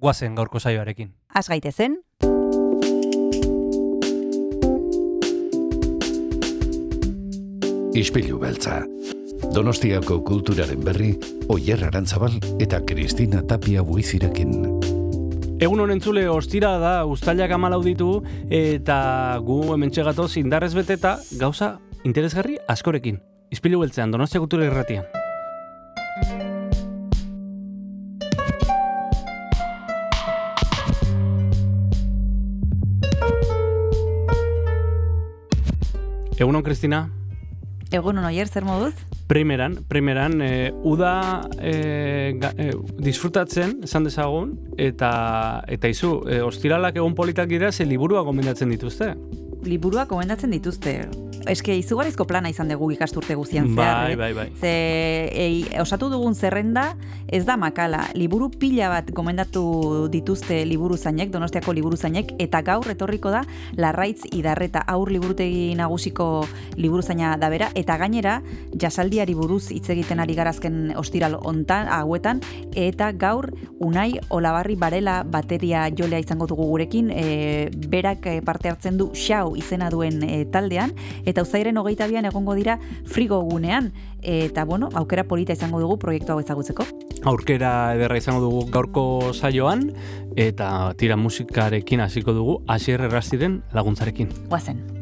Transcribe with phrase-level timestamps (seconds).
[0.00, 1.12] guazen gaurko saioarekin.
[1.34, 2.00] Az gaitezen,
[8.00, 8.84] Ispilu beltza.
[9.50, 11.10] Donostiako kulturaren berri,
[11.50, 14.54] Oyer Arantzabal eta Kristina Tapia buizirekin.
[15.60, 19.00] Egun honen zule ostira da ustailak amalau ditu eta
[19.44, 23.20] gu hemen txegatoz indarrez beteta gauza interesgarri askorekin.
[23.50, 25.19] Izpilu beltzean, Donostia Kultura Irratian.
[36.40, 37.10] Egunon, Kristina.
[37.92, 38.94] egun oier zer moduz?
[39.28, 41.74] Primeran, primeran, e, uda e,
[42.40, 42.70] ga, e,
[43.02, 45.10] disfrutatzen, esan dezagun, eta
[45.68, 49.10] eta izu, e, ostiralak egun politak dira, ze liburua gomendatzen dituzte.
[49.64, 50.94] Liburuak gomendatzen dituzte.
[51.48, 54.04] Eske izugarrizko plana izan dugu ikasturte guztian zehar.
[54.04, 54.16] Bai, eh?
[54.16, 54.46] bai, bai.
[54.60, 54.72] Ze
[55.32, 56.94] ei, osatu dugun zerrenda
[57.30, 58.02] ez da makala.
[58.14, 63.44] Liburu pila bat gomendatu dituzte liburu zainek, donostiako liburu zainek, eta gaur etorriko da
[63.78, 66.28] Larraitz Idarreta aur liburutegi nagusiko
[66.76, 68.40] liburu zaina da bera, eta gainera
[68.80, 72.42] jasaldiari buruz hitz egiten ari garazken ostiral hontan hauetan,
[72.74, 78.98] eta gaur Unai Olabarri Barela bateria jolea izango dugu gurekin, e, berak e, parte hartzen
[79.00, 80.94] du Xau izena duen e, taldean,
[81.24, 83.92] eta uzairen hogeita bian egongo dira frigo gunean,
[84.22, 86.86] eta bueno, aukera polita izango dugu proiektu hau ezagutzeko.
[87.24, 89.90] Aurkera ederra izango dugu gaurko saioan,
[90.36, 94.32] eta tira musikarekin hasiko dugu, hasier errastiren laguntzarekin.
[94.48, 94.99] Guazen.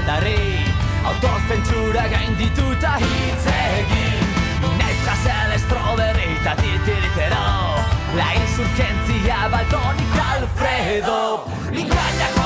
[0.00, 0.64] Aldarri
[1.04, 4.34] Autozentsura gaindituta hitz egin.
[4.78, 7.46] Naiz jasel estroberri eta titiritero.
[8.18, 11.22] La insurgentzia baltonik Alfredo.
[11.72, 12.39] Ingainak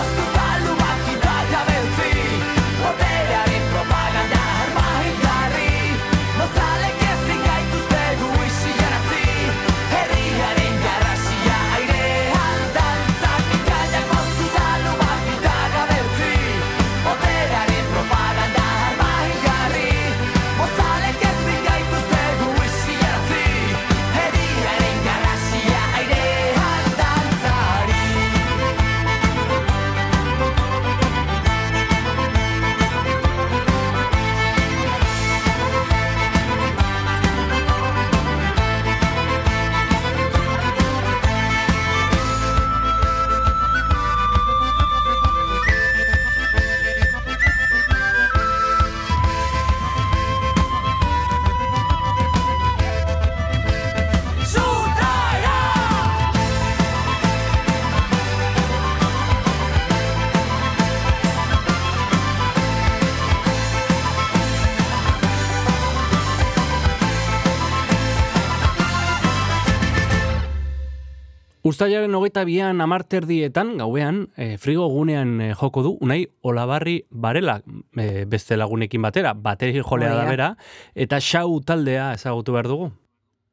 [71.74, 77.56] Uztailaren hogeita bian amarterdietan, gauean, e, frigo gunean e, joko du, unai olabarri barela
[77.98, 80.52] e, beste lagunekin batera, bateri jolea da bera,
[80.94, 82.86] eta xau taldea ezagutu behar dugu.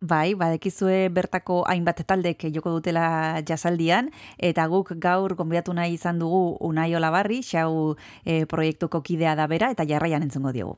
[0.06, 6.60] Bai, badekizue bertako hainbat taldek joko dutela jasaldian, eta guk gaur gonbidatu nahi izan dugu
[6.70, 10.78] Unai Olabarri, xau e, proiektuko kidea da bera, eta jarraian entzungo diogu.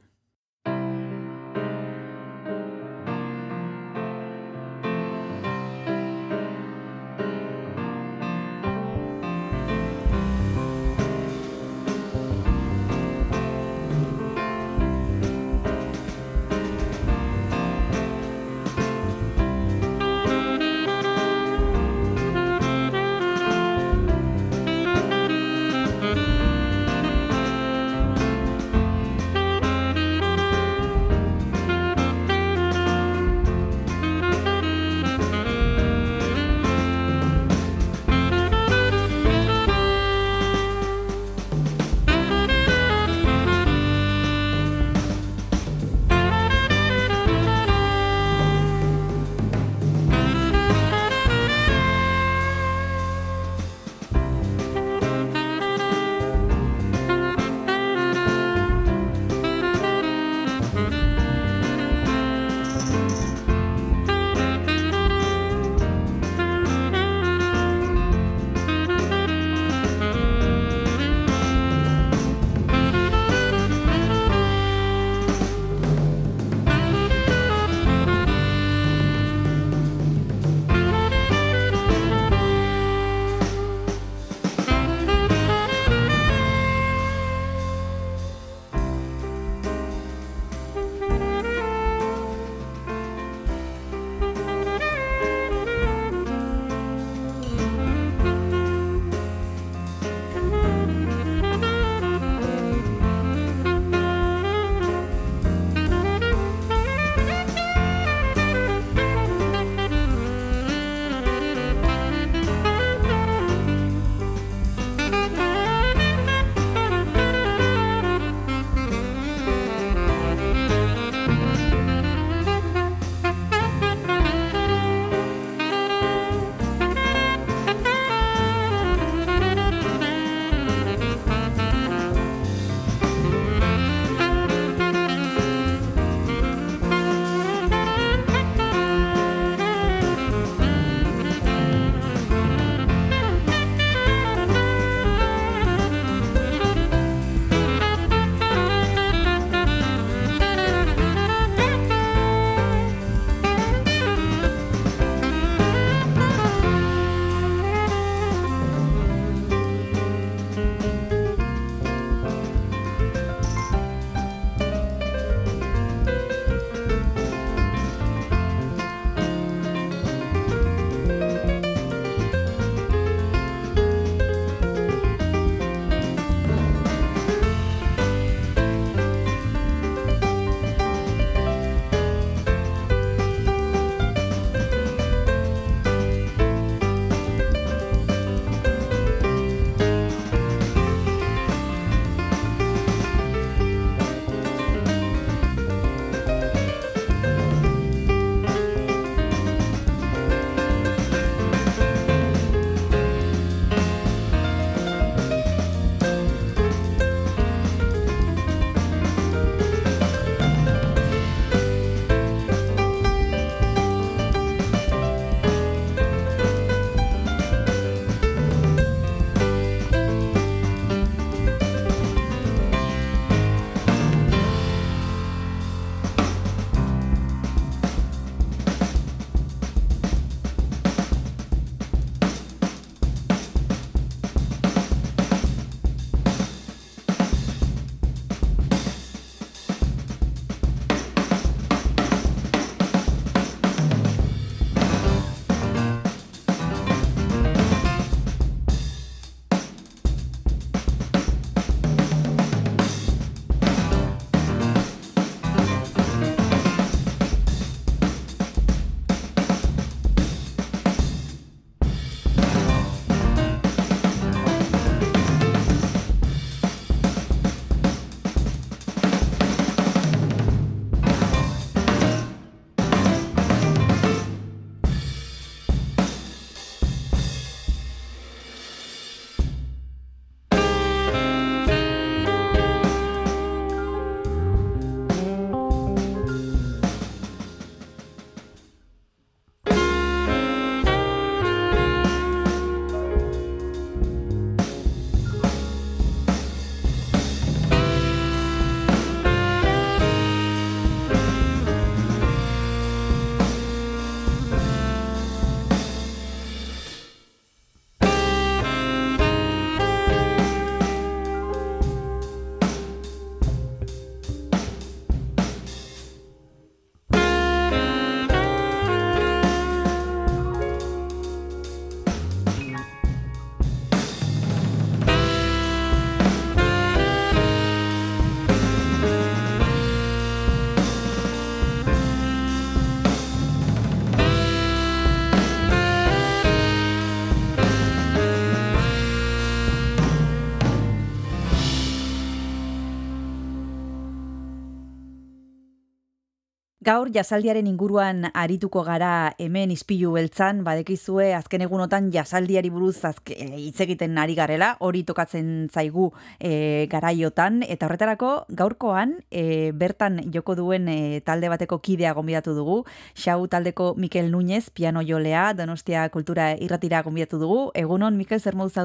[346.83, 353.77] Gaur jasaldiaren inguruan arituko gara hemen ispilu beltzan, badekizue azken egunotan jasaldiari buruz azke, hitz
[353.85, 356.09] egiten ari garela, hori tokatzen zaigu
[356.39, 362.81] e, garaiotan, eta horretarako gaurkoan e, bertan joko duen e, talde bateko kidea gonbidatu dugu,
[363.15, 367.63] xau taldeko Mikel Núñez, piano jolea, Donostia Kultura irratira gonbidatu dugu.
[367.79, 368.75] Egunon, Mikel, zer modu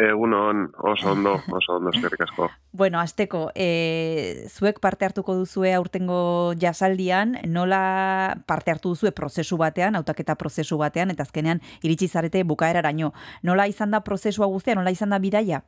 [0.00, 0.10] zaude?
[0.10, 2.50] Egunon, oso ondo, oso ondo, eskerrik asko.
[2.72, 9.96] Bueno, azteko, e, zuek parte hartuko duzue aurtengo jasaldian, nola parte hartu duzue prozesu batean,
[9.96, 13.12] hautaketa prozesu batean, eta azkenean iritsi zarete bukaeraraino.
[13.42, 15.62] Nola izan da prozesua guztia, nola izan da bidaia?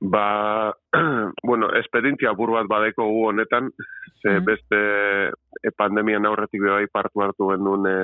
[0.00, 0.72] Ba,
[1.44, 3.70] bueno, esperientzia buru bat badeko gu honetan,
[4.22, 4.78] ze beste
[5.28, 7.98] e, pandemian aurretik bai partu hartu genuen e,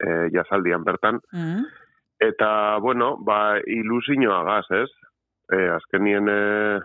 [0.00, 1.20] e, jasaldian bertan.
[1.32, 1.84] Mm
[2.20, 4.90] Eta, bueno, ba, ilusinoa gaz, ez?
[5.52, 6.80] E, azkenien, e,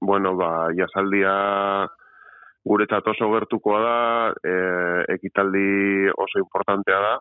[0.00, 1.34] bueno, ba, jasaldia
[2.64, 3.98] guretzat oso gertukoa da,
[4.44, 4.54] e,
[5.16, 7.14] ekitaldi oso importantea da,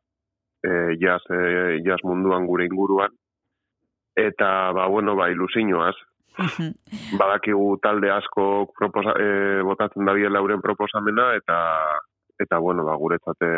[0.63, 3.15] e, jaz, e, jaz munduan gure inguruan.
[4.15, 5.96] Eta, ba, bueno, ba, ilusinoaz,
[7.20, 11.58] badakigu talde asko proposa, e, botatzen da biela euren proposamena, eta,
[12.44, 13.50] eta bueno, ba, guretzate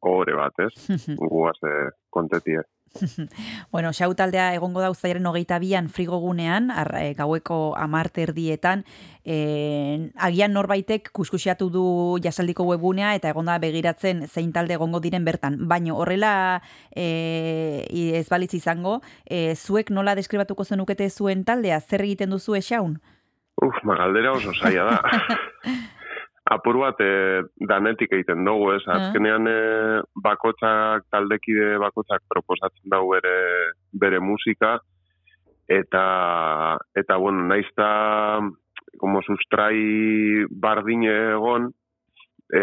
[0.00, 0.74] ohore bat, ez?
[1.20, 1.74] Guaz e,
[2.10, 2.66] kontetie.
[3.72, 8.82] bueno, xau taldea egongo da uztailaren hogeita bian frigogunean, ar, e, gaueko amarte erdietan,
[9.22, 11.84] e, agian norbaitek kuskusiatu du
[12.22, 15.60] jasaldiko webunea eta egon da begiratzen zein talde egongo diren bertan.
[15.70, 16.32] Baino horrela
[16.90, 17.86] e,
[18.18, 22.98] ez balitz izango, e, zuek nola deskribatuko zenukete zuen taldea, zer egiten duzu esaun?
[23.60, 25.00] Uf, magaldera oso zaila da.
[26.50, 28.82] Apur bat, e, danetik egiten dugu, ez?
[28.90, 29.58] Azkenean e,
[30.24, 33.34] bakotxak, taldekide bakotxak proposatzen dugu bere,
[33.92, 34.80] bere musika,
[35.70, 38.40] eta, eta bueno, naizta,
[38.98, 41.70] como sustrai bardin egon,
[42.50, 42.62] e,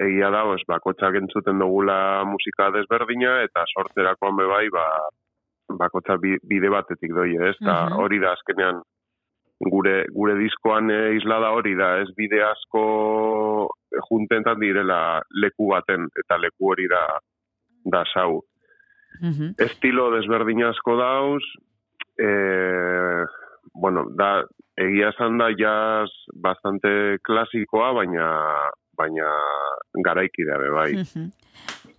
[0.00, 4.86] egia da, ez, bakotxak entzuten dugula musika desberdina, eta sortzerakoan bebai, ba,
[5.76, 7.56] bakotxa bi- bide batetik doi, ez?
[7.60, 8.00] Eta Mhm.
[8.00, 8.80] hori da azkenean
[9.68, 12.84] gure gure diskoan e, islada hori da, ez bide asko
[14.08, 17.02] juntentan direla leku baten eta leku hori da
[17.84, 18.40] da sau.
[19.20, 19.54] Mhm.
[19.58, 21.42] Estilo desberdin asko dauz,
[22.16, 22.28] e,
[23.74, 24.44] bueno, da
[24.80, 26.10] egia esan da jazz
[26.42, 28.28] bastante klasikoa, baina
[28.96, 29.28] baina
[30.04, 30.92] garaiki da be bai.
[31.04, 31.30] Mhm.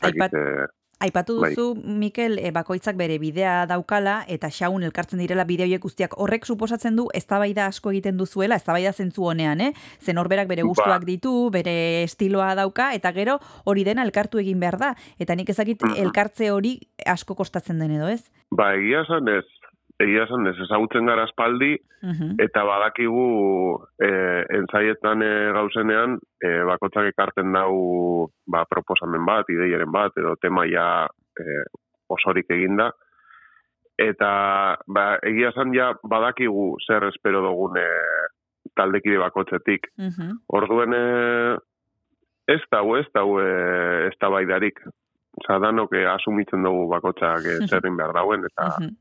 [0.01, 0.33] Aipat,
[1.01, 1.51] Aipatu Bai.
[1.55, 6.45] duzu, Mikel, e, bakoitzak bere bidea daukala, eta xaun elkartzen direla bideo horiek guztiak horrek
[6.45, 9.71] suposatzen du, eztabaida asko egiten duzuela, eztabaida zentzu honean, eh?
[9.99, 10.69] Zen horberak bere Ba.
[10.69, 14.95] gustuak ditu, bere estiloa dauka, eta gero hori dena elkartu egin behar da.
[15.19, 18.29] Eta nik ezakit elkartze hori asko kostatzen den edo, ez?
[18.51, 19.47] ba egia esan ez,
[20.01, 22.39] egia esan ez, ezagutzen gara espaldi, Mhm.
[22.41, 24.09] Eta badakigu e,
[24.57, 31.05] entzaietan e, gauzenean, e, bakotzak ekarten dau ba, proposamen bat, ideiaren bat, edo temaia
[31.37, 31.61] e,
[32.09, 32.89] osorik eginda.
[34.01, 34.31] Eta
[34.87, 37.85] ba, egia esan ja badakigu zer espero dugun e,
[38.75, 39.91] taldekide bakotzetik.
[40.01, 40.41] Mhm.
[40.49, 41.05] Orduen e,
[42.49, 43.51] ez dau, ez dau e,
[44.09, 44.81] ez da baidarik.
[45.37, 48.73] Osa, danok asumitzen dugu bakotzak e, zerrin behar dauen, eta...
[48.81, 48.97] Mhm.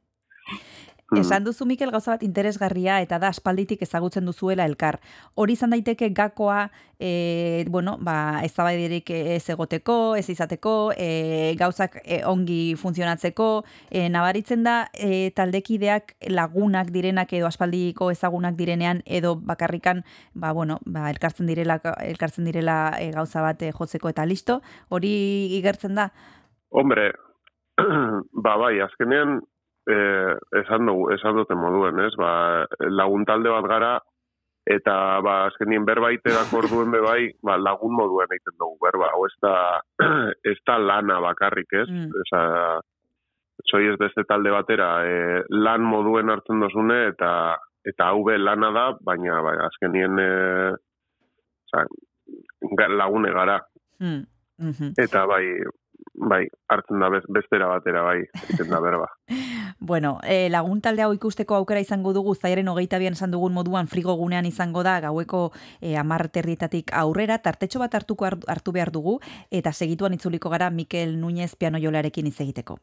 [1.11, 5.01] Mm, Esan duzu Mikel gauza bat interesgarria eta da aspalditik ezagutzen duzuela elkar.
[5.35, 12.21] Hori izan daiteke gakoa, e, bueno, ba, eztabaiderik ez egoteko, ez izateko, e, gauzak e,
[12.25, 13.49] ongi funtzionatzeko,
[13.91, 20.79] e, nabaritzen da e, taldekideak lagunak direnak edo aspaldiko ezagunak direnean edo bakarrikan, ba, bueno,
[20.87, 24.61] ba, elkartzen direla, elkartzen direla e, gauza bat e, jotzeko eta listo.
[24.89, 25.13] Hori
[25.59, 26.11] igertzen da?
[26.71, 27.11] Hombre,
[28.45, 29.41] ba bai, azkenean
[29.95, 32.15] eh, esan dugu, esan dute moduen, ez?
[32.19, 33.93] Ba, lagun talde bat gara,
[34.71, 34.95] eta
[35.25, 39.55] ba, azkenien berbaite orduen be bai, ba, lagun moduen egiten dugu berba, hau ez da,
[40.53, 41.89] ez da lana bakarrik, ez?
[41.89, 42.11] Mm.
[42.25, 42.43] Esa,
[43.71, 47.57] soi ez beste talde batera, eh, lan moduen hartzen dozune, eta
[47.89, 50.73] eta hau be lana da, baina bai, azkenien eh,
[51.67, 51.87] oza,
[52.93, 53.61] lagune gara,
[54.01, 54.25] Hmm.
[54.61, 54.95] Mhm.
[54.97, 55.45] eta bai,
[56.15, 59.09] bai, hartzen da bez- bestera batera bai, egiten da berba.
[59.83, 63.87] Bueno, e, lagun talde hau ikusteko aukera izango dugu, zaiaren hogeita bian esan dugun moduan
[63.89, 68.91] frigo gunean izango da, gaueko e, amar terdietatik aurrera, tartetxo bat hartuko har- hartu behar
[68.93, 72.79] dugu, eta segituan itzuliko gara Mikel Núñez piano jolarekin hitz egiteko.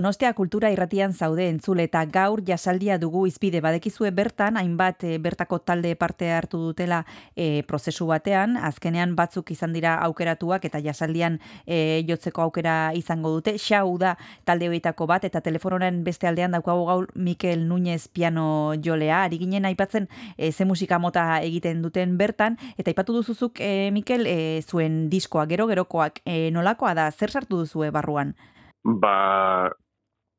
[0.00, 5.58] Donostia kultura irratian zaude entzule eta gaur jasaldia dugu izpide badekizue bertan, hainbat e, bertako
[5.60, 7.02] talde parte hartu dutela
[7.36, 11.36] e, prozesu batean, azkenean batzuk izan dira aukeratuak eta jasaldian
[11.66, 14.14] e, jotzeko aukera izango dute, xau da
[14.48, 19.68] talde horietako bat eta telefonoren beste aldean daukagu gaur Mikel Núñez piano jolea, ari ginen
[19.68, 20.08] aipatzen
[20.38, 25.44] e, ze musika mota egiten duten bertan, eta aipatu duzuzuk e, Mikel e, zuen diskoa,
[25.44, 28.32] gero gerokoak, e, nolakoa da, zer sartu duzue barruan?
[28.80, 29.68] Ba,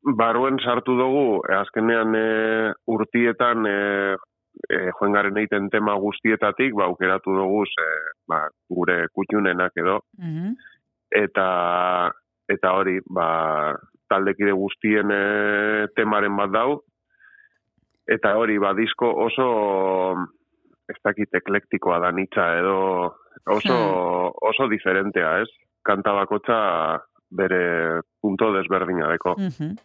[0.01, 2.25] barruen sartu dugu, e, azkenean e,
[2.89, 3.77] urtietan e,
[4.69, 7.87] e, joen garen egiten tema guztietatik, ba, aukeratu dugu ze,
[8.27, 10.01] ba, gure kutxunenak edo.
[10.17, 10.55] Mhm.
[11.21, 11.47] Eta,
[12.49, 13.75] eta hori, ba,
[14.11, 15.23] taldekide guztien e,
[15.95, 16.81] temaren bat dau.
[18.11, 19.49] Eta hori, ba, disko oso
[20.91, 22.77] ez dakit eklektikoa da nitza edo
[23.47, 23.77] oso,
[24.49, 25.47] oso diferentea, ez?
[25.87, 26.57] Kanta bakotza
[27.31, 29.35] bere punto desberdinareko.
[29.39, 29.77] Mhm.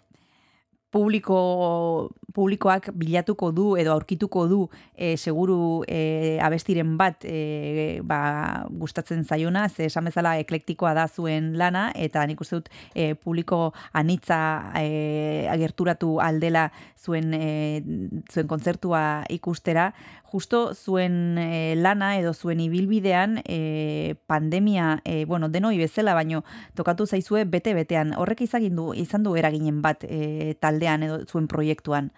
[0.96, 4.60] Publiko, publikoak bilatuko du edo aurkituko du
[4.94, 11.52] e, seguru e, abestiren bat e, ba, gustatzen zaiona, ze esan bezala eklektikoa da zuen
[11.60, 14.40] lana, eta nik uste dut e, publiko anitza
[14.80, 16.70] e, agerturatu aldela
[17.06, 17.82] zuen, e,
[18.32, 19.92] zuen kontzertua ikustera,
[20.32, 26.42] justo zuen e, lana edo zuen ibilbidean e, pandemia, e, bueno, denoi bezala, baino
[26.74, 28.14] tokatu zaizue bete-betean.
[28.18, 32.10] Horrek izagin du, izan du eraginen bat e, taldean edo zuen proiektuan?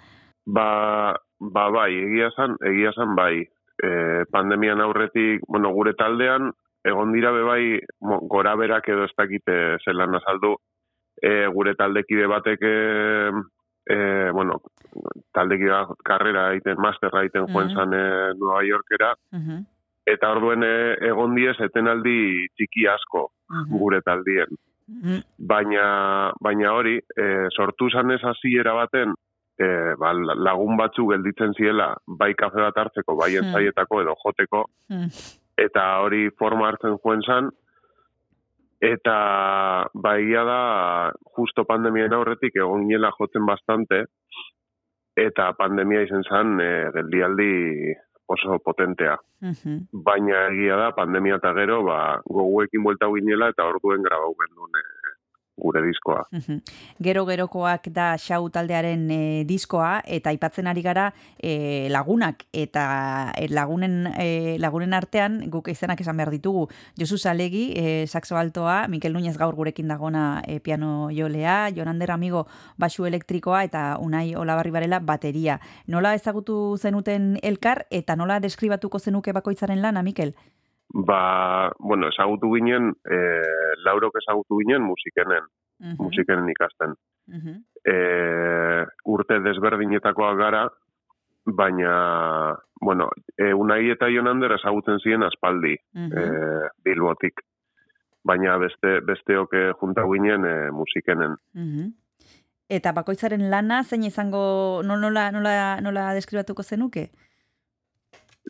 [0.49, 3.45] Ba, ba bai, egia zan, egia zan bai.
[3.79, 3.91] E,
[4.33, 6.51] pandemian aurretik, bueno, gure taldean,
[6.89, 7.63] egon dira be bai,
[8.01, 10.57] mo, gora berak edo ez dakite zelan azaldu,
[11.23, 12.75] e, gure taldekide batek e,
[13.89, 14.61] e, bueno,
[15.33, 17.53] taldekide karrera egiten, masterra egiten Mhm.
[17.55, 19.65] joen zan e, Nueva Yorkera, Mhm,
[20.07, 24.49] eta orduen e, egon diez etenaldi txiki asko mhm, gure taldien.
[25.39, 27.25] baina baina hori e,
[27.55, 29.13] sortu zanez hasiera baten
[29.61, 29.67] e,
[30.01, 33.45] ba, lagun batzu gelditzen ziela bai kafe bat hartzeko bai Hmm.
[33.45, 34.65] entzaietako edo joteko
[35.59, 37.51] eta hori forma hartzen joen zan
[38.81, 40.63] eta baia da
[41.37, 44.05] justo pandemien aurretik egon ginela jotzen bastante
[45.19, 47.95] eta pandemia izen zan e, geldialdi
[48.29, 49.17] oso potentea.
[49.41, 49.89] Mhm.
[50.05, 54.85] Baina egia da, pandemia eta gero, ba, goguekin buelta ginela eta orduen grabau gendun e,
[55.59, 56.27] gure diskoa.
[56.33, 56.61] Mhm.
[57.03, 63.49] Gero gerokoak da xau taldearen e, diskoa eta aipatzen ari gara e, lagunak eta e,
[63.49, 66.69] lagunen e, lagunen artean guk izenak esan behar ditugu.
[66.99, 72.47] Josu Salegi, e, saxo altoa, Mikel Núñez gaur gurekin dagona e, piano jolea, Jonander Amigo
[72.77, 75.61] basu elektrikoa eta Unai Olabarri Barela bateria.
[75.87, 80.35] Nola ezagutu zenuten elkar eta nola deskribatuko zenuke bakoitzaren lana, Mikel?
[80.95, 83.17] Ba, bueno, ezagutu ginen, e,
[83.85, 85.45] laurok ezagutu ginen musikenen,
[85.81, 86.95] Mhm, musikenen ikasten.
[87.27, 87.95] mhm, E,
[89.05, 90.69] urte desberdinetakoak gara,
[91.47, 96.13] baina, bueno, e, unai eta jonander ezagutzen ziren aspaldi, mhm.
[96.19, 97.41] e, bilbotik.
[98.25, 101.37] Baina beste, besteok eh, junta ginen e, musikenen.
[101.55, 101.93] Mhm.
[102.69, 107.11] Eta bakoitzaren lana zein izango no- nola nola nola deskribatuko zenuke?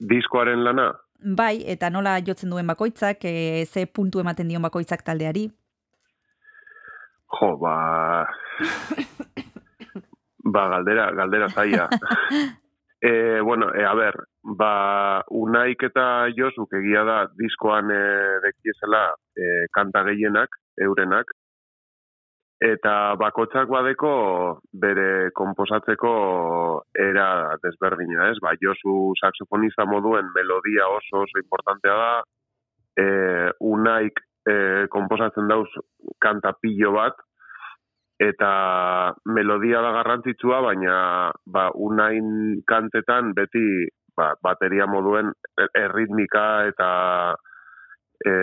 [0.00, 5.48] Diskoaren lana, Bai, eta nola jotzen duen bakoitzak, e, ze puntu ematen dion bakoitzak taldeari?
[7.28, 8.28] jo, ba...
[10.44, 11.88] ba, galdera, galdera zaia.
[13.00, 18.02] e, bueno, e, a ber, ba, unaik eta josuk egia da diskoan e,
[18.46, 19.04] dekiezela
[19.36, 21.30] e, kanta gehienak, eurenak,
[22.58, 24.12] eta bakotzak badeko
[24.82, 26.12] bere komposatzeko
[26.98, 28.38] era desberdina, ez?
[28.42, 32.10] Ba, Josu saxofonista moduen melodia oso oso importantea da,
[32.98, 33.06] e,
[33.62, 34.56] unaik e,
[34.90, 35.68] komposatzen dauz
[36.18, 37.22] kanta pillo bat,
[38.18, 40.96] eta melodia da garrantzitsua, baina
[41.46, 43.86] ba, unain kantetan beti
[44.18, 45.30] ba, bateria moduen
[45.78, 46.90] erritmika eta
[48.26, 48.34] e,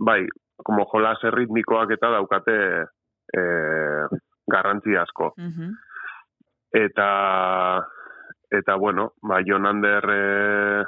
[0.00, 0.22] bai,
[0.64, 2.56] como jolas erritmikoak eta daukate
[3.36, 3.44] e,
[4.50, 5.32] garrantzi asko.
[5.38, 5.74] Mhm.
[6.74, 7.08] Eta
[8.50, 10.84] eta bueno, ba Jonander e,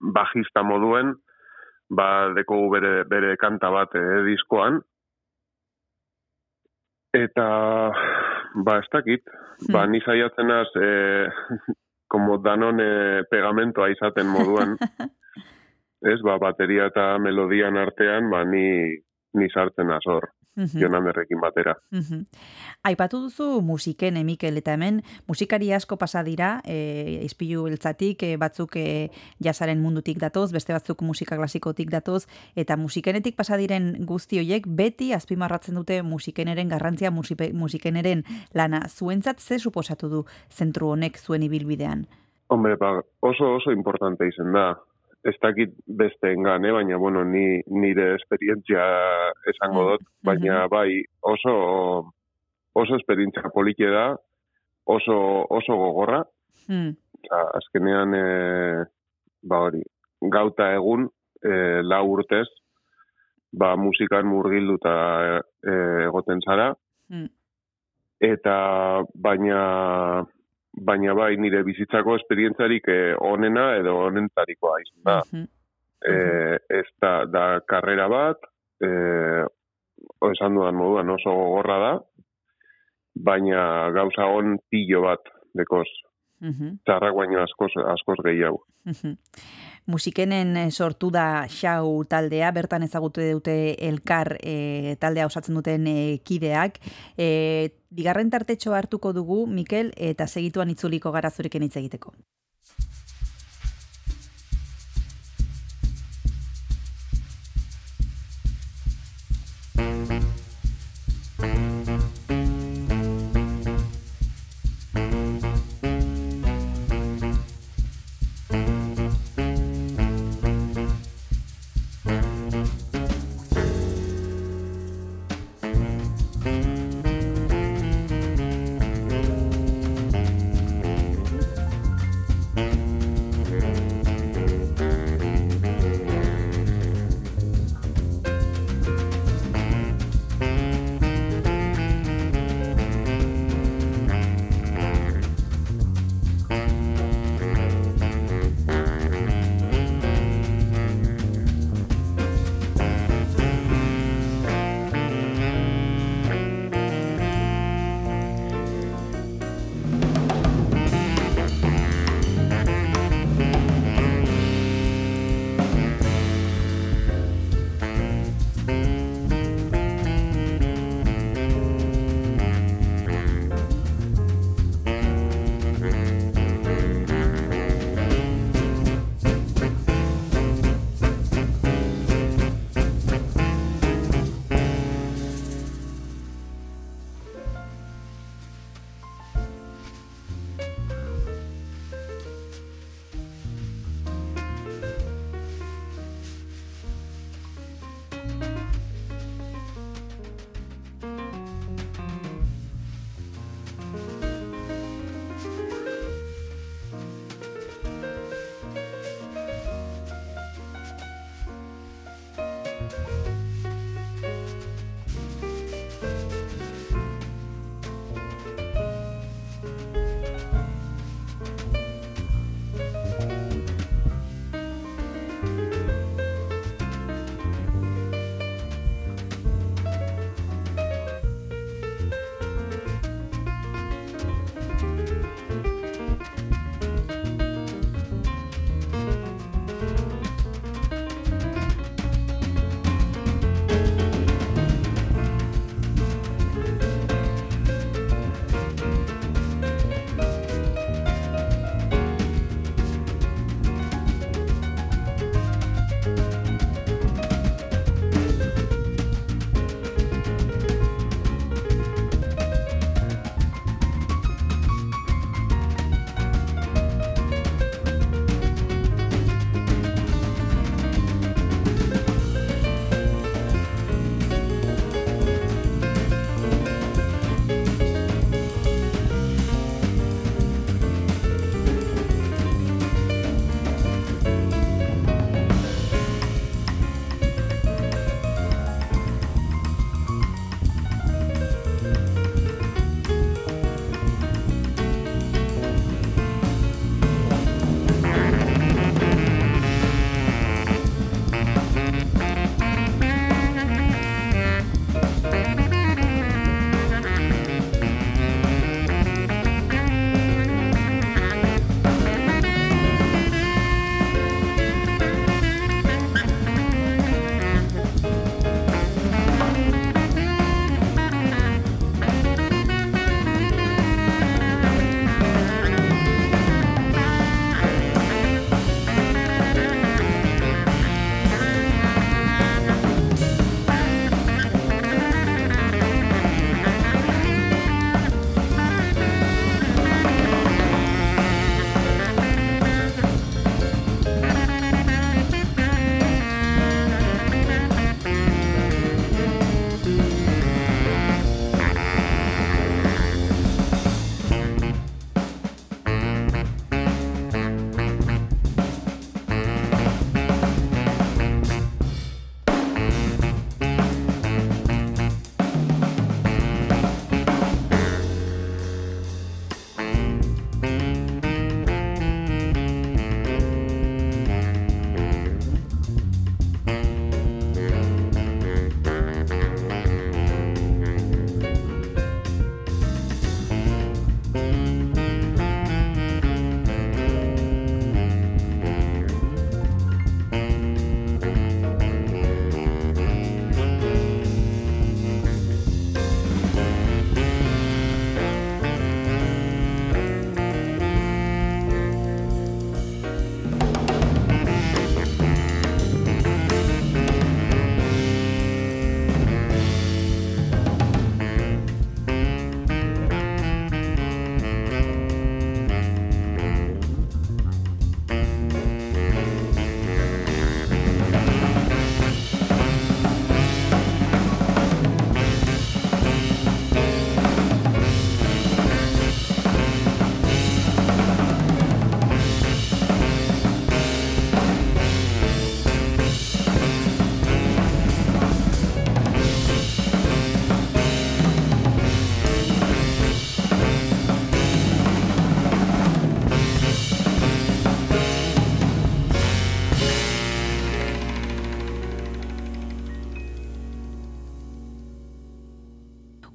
[0.00, 1.14] bajista moduen
[1.92, 4.80] ba deko bere bere kanta bat e, diskoan.
[7.12, 7.46] Eta
[8.64, 9.24] ba ez dakit,
[9.72, 9.92] ba Hmm.
[9.92, 11.28] ni saiatzen naz e,
[12.08, 14.76] como danon e, pegamentoa izaten moduan,
[16.12, 18.96] ez, ba bateria eta melodian artean, ba ni
[19.34, 20.28] ni sartzen naz hor.
[20.54, 20.80] Mhm.
[20.80, 21.78] Jon Anderrekin batera.
[21.90, 22.26] Mhm.
[22.82, 28.36] Aipatu duzu musiken, eh, Mikel, eta hemen musikari asko pasa dira, e, izpilu beltzatik, e,
[28.36, 29.10] batzuk e,
[29.40, 35.12] jasaren mundutik datoz, beste batzuk musika klasikotik datoz, eta musikenetik pasa diren guzti hoiek beti
[35.12, 38.88] azpimarratzen dute musikeneren garrantzia, musipe, musikeneren lana.
[38.88, 42.06] Zuentzat ze suposatu du zentru honek zuen ibilbidean?
[42.48, 44.76] Hombre, ba, oso oso importante izen da.
[45.24, 46.72] Ez dakit beste engan, eh?
[46.74, 48.82] baina, bueno, ni, nire esperientzia
[49.46, 52.12] esango Mm, dut, baina bai oso
[52.74, 54.16] oso esperientzia polite da,
[54.86, 56.24] oso, oso gogorra,
[56.68, 56.92] Hmm.
[57.22, 58.84] Osa, azkenean, e,
[59.42, 59.82] ba hori,
[60.30, 61.08] gauta egun,
[61.42, 62.46] e, lau urtez,
[63.52, 64.92] ba musikan murgilduta
[65.62, 65.72] e,
[66.06, 66.72] egoten zara,
[67.10, 67.26] Hmm.
[68.20, 70.24] eta baina
[70.72, 75.18] baina bai nire bizitzako esperientzarik eh, onena edo onentarikoa izan da.
[76.02, 78.40] Eh, ez da, da karrera bat,
[78.82, 79.44] eh,
[80.32, 81.92] esan dudan moduan oso gogorra da,
[83.14, 85.86] baina gauza on pilo bat dekoz.
[86.42, 86.80] Mhm.
[86.84, 88.64] Txarrak baino askoz, askoz gehiago.
[88.84, 89.14] Mhm.
[89.86, 93.54] Musikenen eh, sortu da xau taldea, bertan ezagutu dute
[93.88, 96.78] elkar e, taldea osatzen duten e, kideak.
[97.18, 102.14] E, bigarren tartetxo hartuko dugu, Mikel, eta segituan itzuliko gara zurekin hitz egiteko.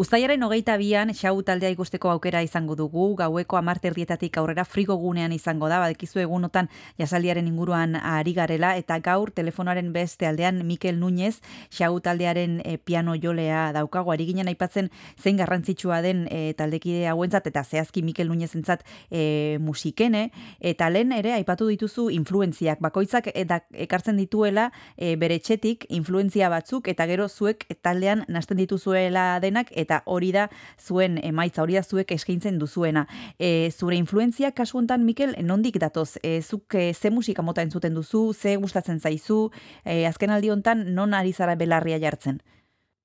[0.07, 5.67] Uztaiaren hogeita bian, xau taldea ikusteko aukera izango dugu, gaueko amarterdietatik aurrera frigo gunean izango
[5.67, 11.41] da, badekizu egunotan jasaldiaren inguruan ari garela, eta gaur telefonaren beste aldean Mikel Núñez,
[11.75, 14.87] xau taldearen e, piano jolea daukago, ari ginen aipatzen
[15.19, 20.29] zein garrantzitsua den e, taldekide hauentzat, eta zehazki Mikel Núñez entzat e, musikene,
[20.61, 26.87] eta lehen ere aipatu dituzu influenziak, bakoitzak eta ekartzen dituela e, bere txetik influenzia batzuk,
[26.87, 30.47] eta gero zuek taldean nasten dituzuela denak, eta hori da
[30.79, 33.05] zuen emaitza, hori da zuek eskaintzen duzuena.
[33.39, 36.17] E, zure influenzia kasu hontan Mikel nondik datoz?
[36.23, 39.49] E, zuk e, ze musika mota entzuten duzu, ze gustatzen zaizu?
[39.85, 42.39] E, azken aldi hontan non ari zara belarria jartzen?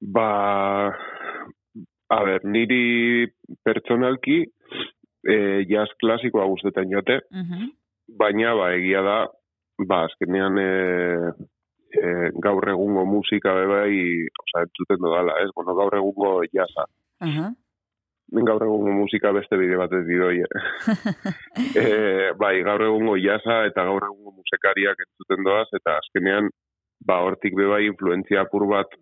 [0.01, 0.91] Ba,
[2.11, 3.31] a ber, niri
[3.65, 4.43] pertsonalki
[5.23, 5.37] e,
[5.71, 7.71] jazz klasikoa gustetan jote, Mhm.
[8.19, 9.19] baina ba egia da
[9.89, 10.71] ba azkenean e,
[11.93, 13.97] e, gaur egungo musika be bai,
[14.45, 15.51] osea, entzuten dodala, ez?
[15.57, 16.87] Bueno, gaur egungo jazza.
[17.27, 17.51] Aha.
[18.49, 20.43] Gaur egungo musika beste bide batez bidoi.
[21.77, 21.85] e,
[22.43, 26.49] bai, gaur egungo jazza eta gaur egungo musikariak entzuten doaz, eta azkenean,
[27.05, 28.97] ba, hortik be bai influentzia apur bat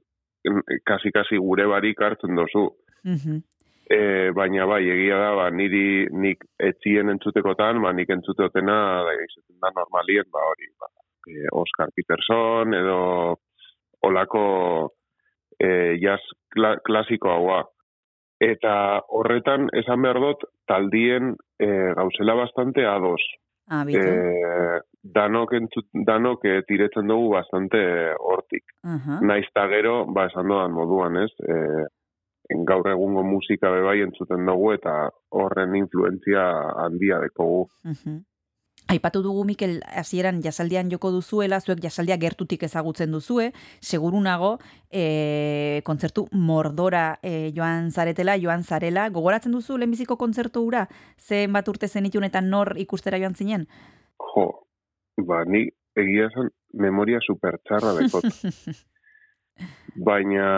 [0.89, 2.71] kasi-kasi gure barik hartzen dozu.
[3.05, 3.43] Mhm.
[3.91, 8.77] E, baina bai, egia da, ba, niri nik etzien entzutekotan, ba, nik entzutotena
[9.07, 10.87] da, izaten da normalien, ba, hori, ba,
[11.29, 13.01] e, Oscar Peterson, edo
[14.07, 14.45] olako
[15.59, 16.21] e, jazz
[16.55, 17.61] kla, klasiko haua.
[18.41, 18.73] Eta
[19.13, 23.21] horretan, esan behar dut, taldien e, gauzela bastante ados.
[23.71, 23.85] Ah.
[23.87, 27.81] E, danok, entzut, danok e, tiretzen dugu bastante
[28.19, 28.65] hortik.
[28.85, 29.21] Aha.
[29.21, 31.31] Naiz ta gero, ba, esan doan moduan, ez?
[31.45, 31.87] E,
[32.67, 34.95] gaur egungo musika bebai entzuten dugu eta
[35.37, 36.49] horren influentzia
[36.85, 37.69] handia dekogu.
[37.85, 38.19] Mhm.
[38.91, 44.57] Aipatu dugu Mikel hasieran jasaldian joko duzuela, zuek jasaldia gertutik ezagutzen duzue, seguru nago
[44.91, 50.89] e, kontzertu mordora e, joan zaretela, joan zarela, gogoratzen duzu lehenbiziko kontzertu hura,
[51.23, 53.69] zen bat urte zenitun eta nor ikustera joan zinen?
[54.33, 54.49] Jo,
[55.23, 58.27] ba, ni egia esan memoria supertxarra dekot.
[60.11, 60.51] Baina,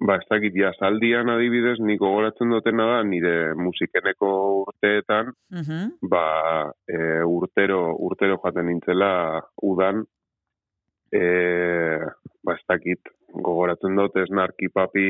[0.00, 4.28] ba, ez dakit, jazaldian adibidez, nik gogoratzen dutena da, nire musikeneko
[4.66, 5.98] urteetan, Mhm.
[6.08, 10.04] ba, e, urtero, urtero jaten nintzela udan,
[11.12, 11.98] e,
[12.44, 13.00] ba, ez dakit,
[13.34, 15.08] gogoratzen dut esnarki papi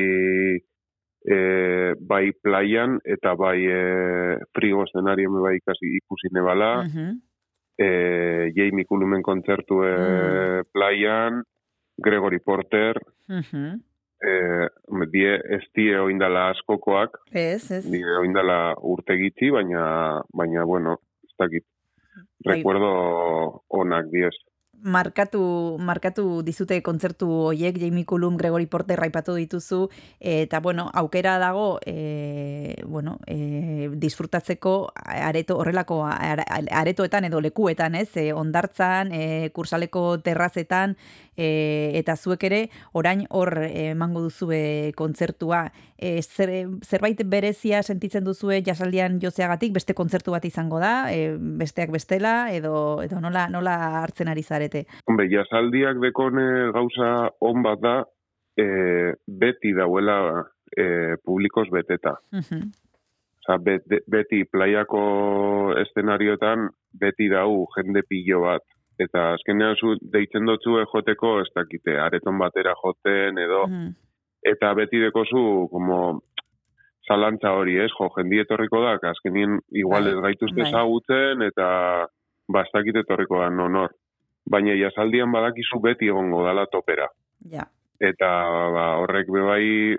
[1.19, 7.19] e, bai plaian eta bai e, frigo eszenarien bai ikasi ikusi nebala, Mhm.
[7.77, 11.43] e, Jamie Kulumen kontzertu e, plaian,
[12.01, 12.95] Gregory Porter,
[13.27, 13.81] Mhm.
[14.21, 14.67] e,
[15.07, 17.85] die, ez die oindala askokoak, Ez, ez.
[17.91, 21.65] die oindala urte gitzi, baina, baina, bueno, ez dakit,
[22.45, 24.35] recuerdo onak diez.
[24.81, 29.89] markatu, markatu dizute kontzertu hoiek, Jamie Cullum, Gregory Porter raipatu dituzu,
[30.21, 38.15] eta bueno, aukera dago, e, bueno, e, disfrutatzeko areto, horrelako are- aretoetan edo lekuetan, ez,
[38.15, 40.95] e, ondartzan, e, kursaleko terrazetan,
[41.39, 42.59] e, eta zuek ere,
[42.99, 45.69] orain hor emango duzue kontzertua.
[45.95, 46.51] E, zer,
[46.83, 53.01] zerbait berezia sentitzen duzue jasaldian jozeagatik, beste kontzertu bat izango da, e, besteak bestela, edo,
[53.03, 54.85] edo nola, nola hartzen ari zarete.
[55.07, 57.95] Hombre, jasaldiak dekone gauza on bat da,
[58.59, 60.19] e, beti dauela
[60.75, 62.17] e, publikoz beteta.
[62.35, 62.69] Mhm.
[63.39, 68.61] Osa, bet, beti playako eszenarioetan beti dau jende pilo bat.
[68.99, 73.93] Eta azkenean zu deitzen dotzu joteko ez dakite, areton batera joten edo, Mhm.
[74.43, 76.21] eta beti dekozu como
[77.07, 77.89] zalantza hori, ez?
[77.97, 80.69] Jo, jendi etorriko da, azkenien igual Bai, ez gaituzte bai.
[80.69, 82.07] ezagutzen eta
[82.47, 83.91] bastakit etorriko da nonor.
[84.49, 87.07] Baina jasaldian badakizu beti egongo dala topera.
[87.49, 87.63] Ja.
[87.99, 88.27] Eta
[88.75, 89.95] ba, horrek bebai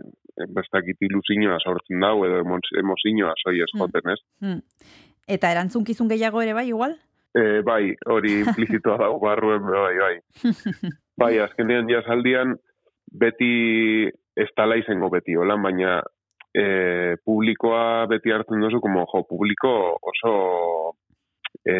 [0.54, 3.78] bastakit ilusioa sortzen dau edo emo- emozioa soi ez Mm.
[3.80, 4.20] joten, ez?
[4.40, 4.60] Hmm.
[5.28, 6.96] Eta erantzunkizun gehiago ere bai, igual?
[7.30, 10.16] E, bai, hori implizitoa dago barruen, bai, bai.
[11.20, 12.54] Bai, azkenean jasaldian
[13.12, 14.08] beti
[14.40, 15.98] ez tala izango beti, hola, baina
[16.56, 16.64] e,
[17.28, 19.72] publikoa beti hartzen duzu, como, jo, publiko
[20.12, 20.32] oso
[21.68, 21.74] e,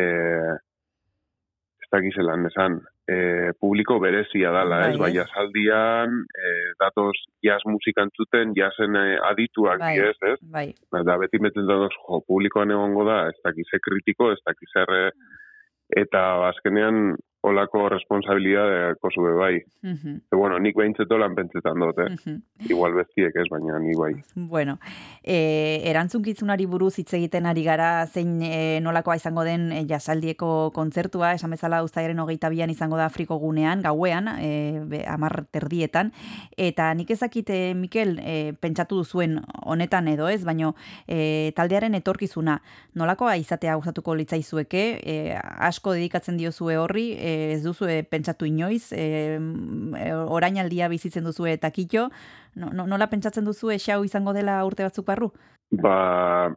[1.81, 2.77] ez dakizelan esan,
[3.11, 4.95] e, publiko berezia dala, ez?
[4.95, 5.17] Bai, Bai, ez?
[5.25, 6.53] jasaldian e,
[6.83, 9.95] datoz jazz musika entzuten, jazen e, adituak Bai.
[9.99, 10.39] diez, ez?
[10.55, 10.67] Bai.
[11.09, 15.03] Da beti meten dut, jo, publikoan egongo da, ez dakize kritiko, ez dakize erre,
[15.99, 19.55] eta azkenean olako responsabilidadeko zube bai.
[19.83, 22.11] Mhm, E, bueno, nik behintzeto lan pentsetan dut, eh?
[22.11, 22.69] mhm.
[22.71, 24.13] Igual bestiek ez, baina ni bai.
[24.35, 24.79] Bueno,
[25.25, 31.33] e, erantzunkizunari buruz hitz egiten ari gara, zein e, nolakoa izango den e, jasaldieko kontzertua,
[31.35, 36.13] esan bezala uztailaren hogeita bian izango da Afriko gunean, gauean, e, be, amar terdietan,
[36.57, 40.75] eta nik ezakite, Mikel, e, pentsatu duzuen honetan edo ez, baino
[41.09, 42.61] e, taldearen etorkizuna,
[42.95, 49.37] nolakoa izatea gustatuko litzaizueke, e, asko dedikatzen diozue horri, e, ez duzue pentsatu inoiz, e,
[49.37, 52.09] e, orainaldia bizitzen duzue eta kito,
[52.57, 55.31] no, no, nola pentsatzen duzu xau izango dela urte batzuk barru?
[55.83, 56.51] Ba,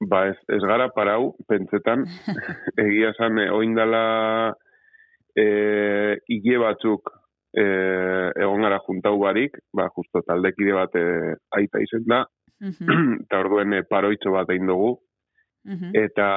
[0.00, 2.06] ba ez, ez gara parau, pentsetan,
[2.86, 4.04] egia esan, eh, oindala
[5.36, 5.46] e,
[6.28, 7.10] hile batzuk
[7.56, 7.64] e,
[8.44, 12.24] egon gara juntau barik, ba, justo taldekide bat e, aita izen da,
[12.64, 14.94] eta orduen e, paroitxo bat egin dugu,
[15.96, 16.28] eta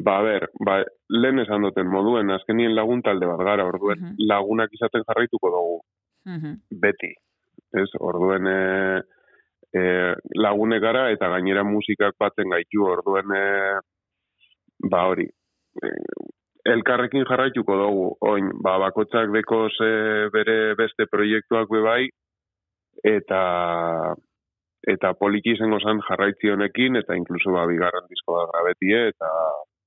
[0.00, 4.14] ba, ber, ba, lehen esan duten moduen, azkenien lagun talde bat gara, orduen Mhm.
[4.28, 5.80] lagunak izaten jarraituko dugu,
[6.26, 7.14] mhm, beti.
[7.72, 9.02] Ez, orduen e,
[9.74, 13.44] e, lagune gara eta gainera musikak batzen gaitu, orduen e,
[14.90, 15.26] ba hori.
[15.82, 15.88] E,
[16.64, 22.08] elkarrekin jarraituko dugu, oin, ba, bakotzak dekoz e, bere beste proiektuak be bai,
[23.02, 24.14] eta
[24.86, 29.30] eta poliki izango zan jarraitzi honekin, eta inkluso ba, bigarren disko da grabetie, eta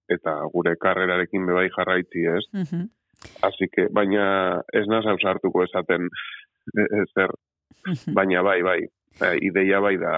[0.09, 2.45] eta gure karrerarekin be bai jarraitzi, ez?
[2.53, 2.89] mhm,
[3.41, 6.09] Así que, baina ez naz ausartuko esaten
[6.77, 7.31] e- ezer,
[7.87, 8.13] mhm.
[8.13, 8.81] baina bai, bai,
[9.21, 10.13] eh, ideia bai da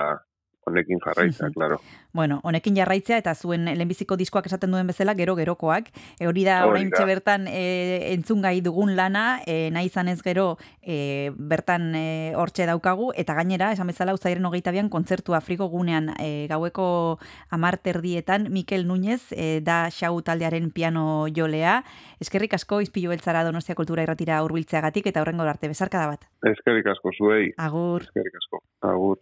[0.65, 1.79] honekin jarraitza, claro.
[2.13, 5.91] Bueno, honekin jarraitzea eta zuen lehenbiziko diskoak esaten duen bezala gero gerokoak.
[6.19, 7.05] E, hori da orain da.
[7.05, 12.65] bertan e, entzun gai dugun lana, e, nahi izan ez gero e, bertan e, hortxe
[12.69, 18.49] daukagu, eta gainera, esan bezala, uzairen hogeita bian, kontzertu Afriko gunean e, gaueko amar terdietan,
[18.49, 21.83] Mikel Núñez e, da xau taldearen piano jolea.
[22.19, 26.29] Eskerrik asko, izpilu beltzara Donostia Kultura irratira hurbiltzeagatik eta horrengo arte bezarkada bat.
[26.43, 28.09] Eskerrik asko zuei, Agur.
[28.09, 28.63] eskerrik asko.
[28.81, 29.19] Agur.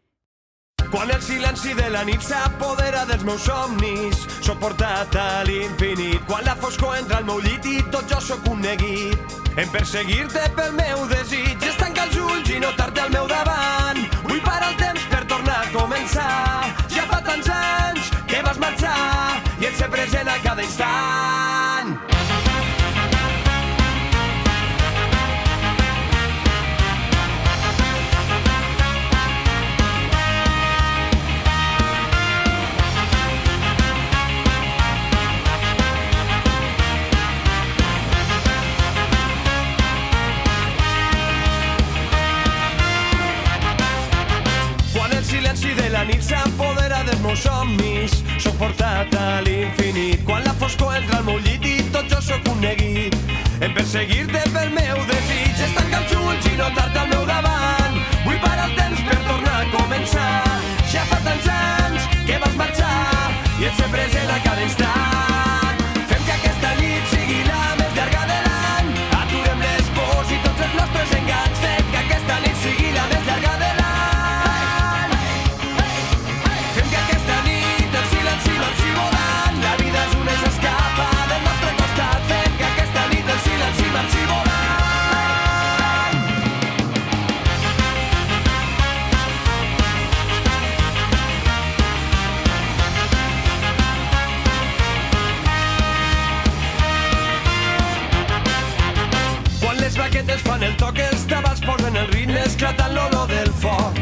[0.92, 6.24] Quan el silenci de la nit s'apodera dels meus somnis, sóc portat a l'infinit.
[6.30, 9.36] Quan la foscor entra al meu llit i tot jo sóc un neguit.
[9.58, 14.00] En perseguir-te pel meu desig, és tancar els ulls i notar-te al meu davant.
[14.30, 16.32] Vull parar el temps per tornar a començar.
[16.94, 21.47] Ja fa tants anys que vas marxar i et sé present a cada instant.
[47.28, 50.24] Meus somnis, sóc portat a l'infinit.
[50.24, 53.16] Quan la foscor entra al meu llit i tot jo sóc un neguit.
[53.60, 58.00] En perseguir-te pel meu desig, és tancar els ulls i notar-te al meu davant.
[58.24, 60.32] Vull parar el temps per tornar a començar.
[60.94, 62.96] Ja fa tants anys que vas marxar
[63.60, 65.07] i et sé present a cada instant.
[102.08, 103.98] Tabals posen el ritme esclatant l'olor del foc.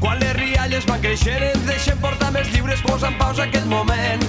[0.00, 4.22] Quan les rialles van creixent, ens deixen portar més lliures, posa en pausa aquest moment.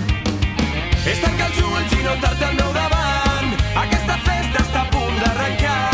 [1.06, 3.54] És tancar els ulls i notar-te al meu davant.
[3.76, 5.92] Aquesta festa està a punt d'arrencar.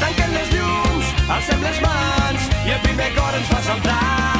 [0.00, 4.35] Tanquen les llums, alcem les mans i el primer cor ens fa saltar.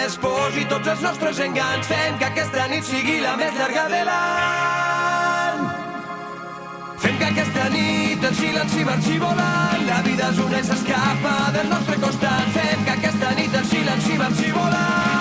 [0.00, 1.88] Les pors i tots els nostres enganys.
[1.90, 5.62] Fem que aquesta nit sigui la més llarga de l'any.
[7.20, 11.96] que aquesta nit el silenci marxi volant, la vida és una i s'escapa del nostre
[12.04, 12.52] costat.
[12.58, 15.19] Fem que aquesta nit el silenci marxi volant.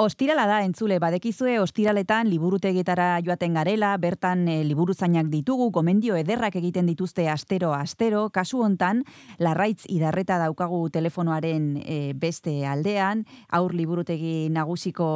[0.00, 6.86] Ostirala da entzule badekizue ostiraletan liburutegietara joaten garela, bertan e, liburuzainak ditugu, gomendio ederrak egiten
[6.88, 9.02] dituzte astero astero, kasu hontan
[9.36, 15.10] larraitz idarreta daukagu telefonoaren e, beste aldean, aur liburutegi nagusiko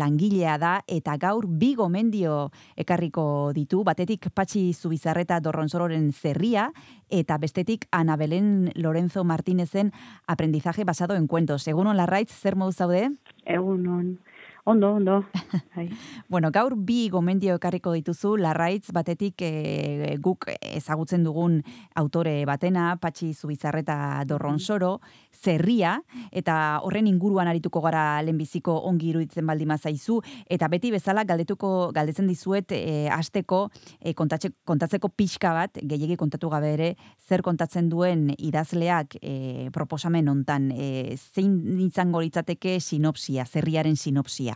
[0.00, 6.70] langilea da eta gaur bi gomendio ekarriko ditu, batetik Patxi Zubizarreta Dorronsororen zerria
[7.12, 9.92] eta bestetik Ana Belén Lorenzo Martínezen
[10.26, 11.68] aprendizaje basado en cuentos.
[11.68, 13.10] Egunon Larraitz, zer modu zaude?
[13.46, 14.18] Egunon.
[14.64, 15.24] Ondo, ondo.
[15.74, 15.90] Bai.
[16.28, 21.56] bueno, gaur bi gomendio ekarriko dituzu, larraitz batetik e, guk ezagutzen dugun
[21.98, 25.00] autore batena, Patxi Zubizarreta Dorronsoro,
[25.34, 25.96] zerria,
[26.30, 32.30] eta horren inguruan arituko gara lehenbiziko ongi iruditzen baldi mazaizu, eta beti bezala galdetuko, galdetzen
[32.30, 33.64] dizuet e, asteko
[33.98, 39.34] e, kontatzeko pixka bat, gehiagi kontatu gabe ere, zer kontatzen duen idazleak e,
[39.74, 44.51] proposamen hontan, e, zein izango litzateke sinopsia, zerriaren sinopsia?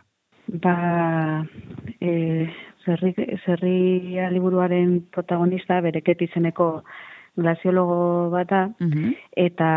[0.47, 1.44] Ba,
[2.01, 2.49] e,
[2.84, 6.84] zerri, zerria liburuaren protagonista bereket izeneko
[7.36, 9.12] glaziologo bata, mhm.
[9.36, 9.70] eta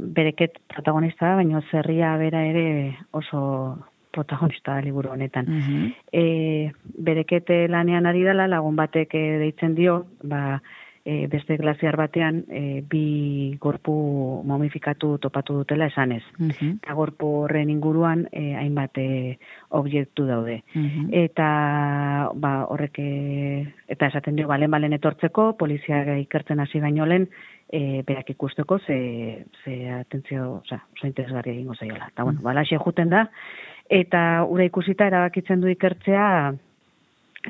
[0.00, 2.66] bereket protagonista, baina zerria bera ere
[3.10, 3.40] oso
[4.10, 5.46] protagonista da liburu honetan.
[5.48, 5.90] Mm
[7.00, 10.60] bereket lanean ari dela, lagun batek deitzen dio, ba,
[11.04, 13.92] e, beste glaziar batean e, bi gorpu
[14.44, 16.22] momifikatu topatu dutela esanez.
[16.38, 16.72] Mm -hmm.
[16.82, 19.38] Eta gorpu horren inguruan e, hainbat e,
[19.70, 20.62] objektu daude.
[20.74, 21.08] Mhm.
[21.12, 27.28] Eta ba, horrek e, eta esaten dio balen balen etortzeko, polizia ikertzen hasi baino lehen,
[27.72, 32.08] e, berak ikusteko ze, ze atentzio, oza, oso interesgarri egingo zaiola.
[32.08, 32.84] Eta bueno, mm -hmm.
[32.84, 33.30] juten da,
[33.88, 36.54] eta ura ikusita erabakitzen du ikertzea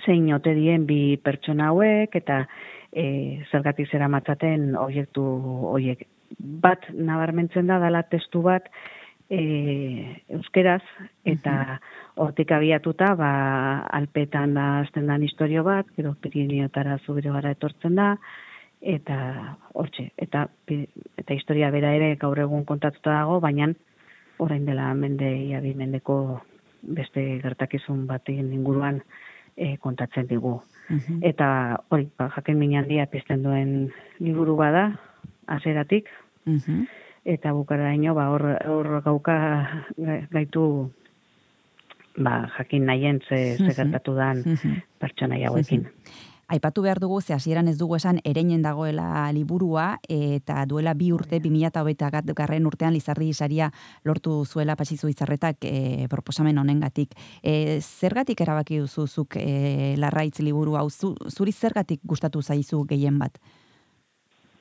[0.05, 2.47] zein ote dien bi pertsona hauek, eta
[2.93, 5.25] e, zergatik zera matzaten oiektu
[5.73, 6.07] oiek.
[6.39, 8.69] Bat nabarmentzen da dala testu bat
[9.31, 9.41] e,
[10.37, 10.83] euskeraz
[11.25, 11.81] eta
[12.21, 13.33] hortik abiatuta ba,
[13.99, 18.15] alpetan da azten dan historio bat, gero Pirineotara zubire gara etortzen da,
[18.81, 19.17] eta
[19.77, 20.47] hortxe, eta,
[21.21, 23.71] eta historia bera ere gaur egun kontatuta dago, baina
[24.41, 26.41] orain dela mende, iabi mendeko
[26.83, 29.03] beste gertakizun batean inguruan
[29.57, 30.59] e, kontatzen digu.
[31.23, 34.89] Eta hori, ba, jaken minaldia pizten duen liburu bada,
[35.47, 36.11] azeratik,
[37.25, 39.37] eta bukara ino, ba, hor, hor gauka
[40.33, 40.65] gaitu
[42.17, 44.43] ba, jakin nahien ze, ze gertatu dan
[44.99, 45.87] pertsona hauekin.
[46.51, 51.39] Aipatu behar dugu, ze hasieran ez dugu esan ereinen dagoela liburua, eta duela bi urte,
[51.39, 53.69] 2008 garren urtean Lizardi Isaria
[54.05, 57.15] lortu zuela pasizu izarretak e, proposamen honengatik.
[57.43, 63.39] E, zergatik erabaki duzuzuk e, larraitz liburu hau, zuri zergatik gustatu zaizu gehien bat?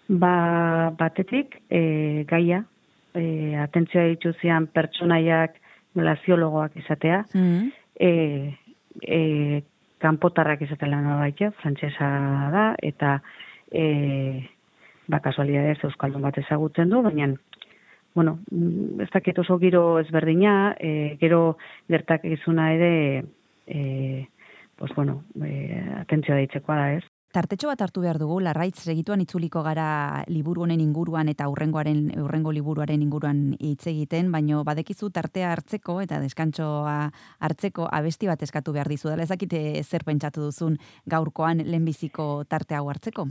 [0.09, 2.61] Ba, batetik, e, gaia,
[3.17, 5.57] e, atentzioa dituzian pertsonaiak
[5.97, 7.73] glaziologoak izatea, mm -hmm.
[9.01, 9.63] e,
[9.99, 12.09] kanpotarrak izatela nola baita, frantsesa
[12.53, 13.19] da, eta
[13.71, 13.85] e,
[15.07, 17.33] ba, kasualidadez euskaldun bat ezagutzen du, baina
[18.15, 23.23] bueno, mm, ez dakit oso giro ezberdina, e, gero gertak izuna ere,
[23.67, 24.27] e,
[24.75, 27.03] pues bueno, e, atentzioa ditzekoa da ez.
[27.29, 32.49] Tartetxo bat hartu behar dugu, larraitz segituan itzuliko gara liburu honen inguruan eta urrengoaren urrengo
[32.55, 36.95] liburuaren inguruan hitz egiten, baino badekizu tartea hartzeko eta deskantsoa
[37.45, 39.11] hartzeko abesti bat eskatu behar dizu.
[39.11, 43.27] Dala ezakite zer pentsatu duzun gaurkoan lehenbiziko tarte hau hartzeko?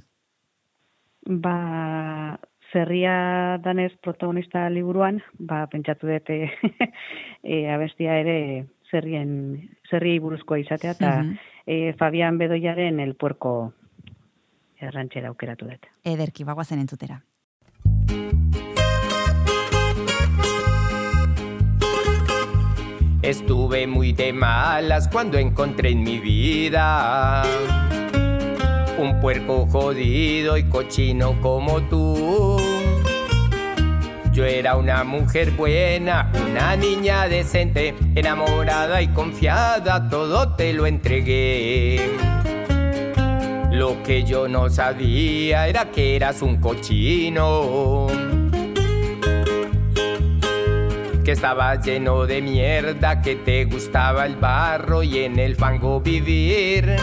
[1.27, 2.39] Ba,
[2.71, 6.45] zerria danez protagonista liburuan, ba, pentsatu dute
[7.43, 8.39] e, abestia ere
[8.93, 9.59] zerrien,
[9.91, 11.39] zerriei buruzkoa izatea, eta mm
[11.99, 13.75] Fabian Bedoiaren el puerko
[14.81, 15.87] errantxera aukeratu dut.
[16.05, 17.23] Ederki, bagoazen entzutera.
[23.23, 27.43] Estuve muy de malas cuando encontré en mi vida
[28.97, 32.57] Un puerco jodido y cochino como tú.
[34.33, 42.17] Yo era una mujer buena, una niña decente, enamorada y confiada, todo te lo entregué.
[43.79, 48.09] Lo que yo no sabía era que eras un cochino.
[51.25, 56.97] Que estaba lleno de mierda, que te gustaba el barro y en el fango vivir.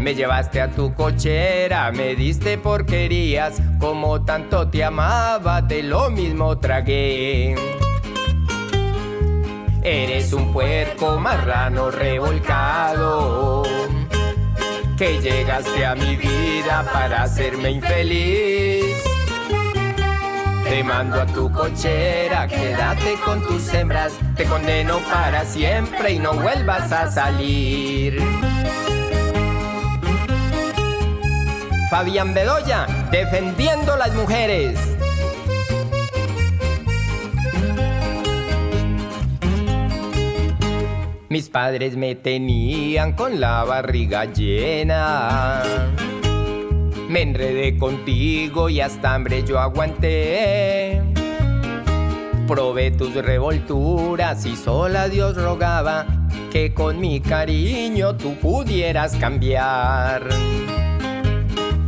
[0.00, 6.58] Me llevaste a tu cochera, me diste porquerías, como tanto te amaba, de lo mismo
[6.58, 7.54] tragué.
[9.80, 13.77] Eres un puerco marrano revolcado
[14.98, 18.96] que llegaste a mi vida para hacerme infeliz.
[20.64, 26.34] Te mando a tu cochera, quédate con tus hembras, te condeno para siempre y no
[26.34, 28.20] vuelvas a salir.
[31.90, 34.97] Fabián Bedoya, defendiendo las mujeres.
[41.30, 45.62] Mis padres me tenían con la barriga llena.
[47.06, 51.02] Me enredé contigo y hasta hambre yo aguanté.
[52.46, 56.06] Probé tus revolturas y sola Dios rogaba
[56.50, 60.26] que con mi cariño tú pudieras cambiar.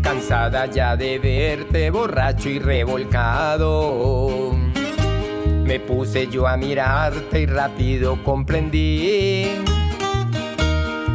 [0.03, 4.60] Cansada ya de verte borracho y revolcado
[5.71, 9.47] me puse yo a mirarte y rápido comprendí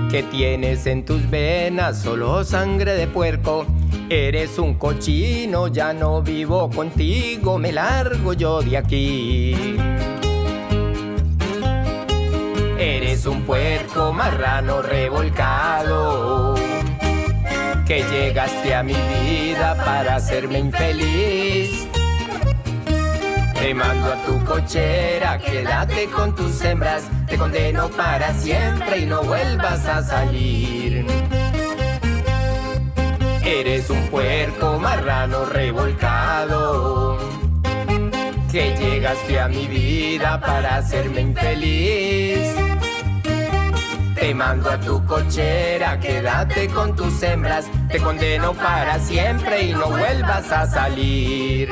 [0.10, 3.66] que tienes en tus venas solo sangre de puerco.
[4.08, 9.76] Eres un cochino, ya no vivo contigo, me largo yo de aquí.
[12.80, 16.56] Eres un puerco marrano revolcado
[17.86, 21.90] que llegaste a mi vida para hacerme infeliz
[23.66, 29.24] te mando a tu cochera, quédate con tus hembras, te condeno para siempre y no
[29.24, 31.04] vuelvas a salir.
[33.44, 37.18] Eres un puerco marrano revolcado,
[38.52, 42.56] que llegaste a mi vida para hacerme infeliz.
[44.14, 49.90] Te mando a tu cochera, quédate con tus hembras, te condeno para siempre y no
[49.90, 51.72] vuelvas a salir.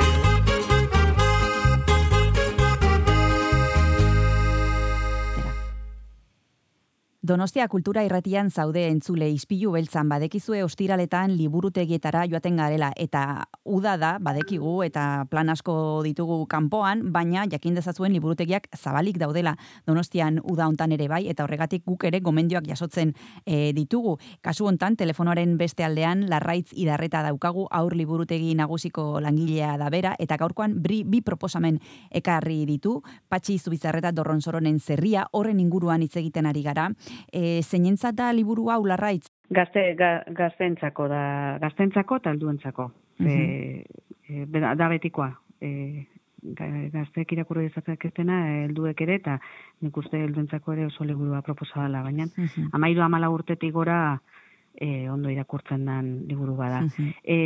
[7.24, 10.10] Donostia kultura irratian zaude entzule ispilu beltzan.
[10.12, 17.46] Badekizue ostiraletan liburutegietara joaten garela eta uda da badekigu eta plan asko ditugu kanpoan, baina
[17.48, 19.54] jakin dezazuen liburutegiak zabalik daudela.
[19.88, 23.16] Donostian uda hontan ere bai eta horregatik guk ere gomendioak jasotzen
[23.46, 24.18] e, ditugu.
[24.42, 30.36] Kasu hontan telefonoaren beste aldean larraitz idarreta daukagu aur liburutegi nagusiko langilea da bera eta
[30.36, 31.80] gaurkoan bi, bi proposamen
[32.12, 33.00] ekarri ditu,
[33.30, 36.92] patxi zubizarreta dorronsoronen zerria horren inguruan hitz egiten ari gara
[37.32, 39.28] e, zeinentzat da liburu hau larraitz?
[39.54, 41.24] Gazte, ga, gaztentzako da,
[41.62, 42.92] gaztentzako eta alduentzako.
[43.20, 43.86] Uh e,
[44.30, 45.30] e, da betikoa.
[45.62, 45.72] E,
[46.44, 49.38] gazteek irakurri dezatzak eztena, helduek ere, eta
[49.82, 52.70] nik uste helduentzako ere oso liburua proposabala, baina uh -huh.
[52.74, 54.20] amairu amala urtetik gora
[54.76, 56.84] e, ondo irakurtzen den liburu bada.
[56.84, 57.38] Uh e,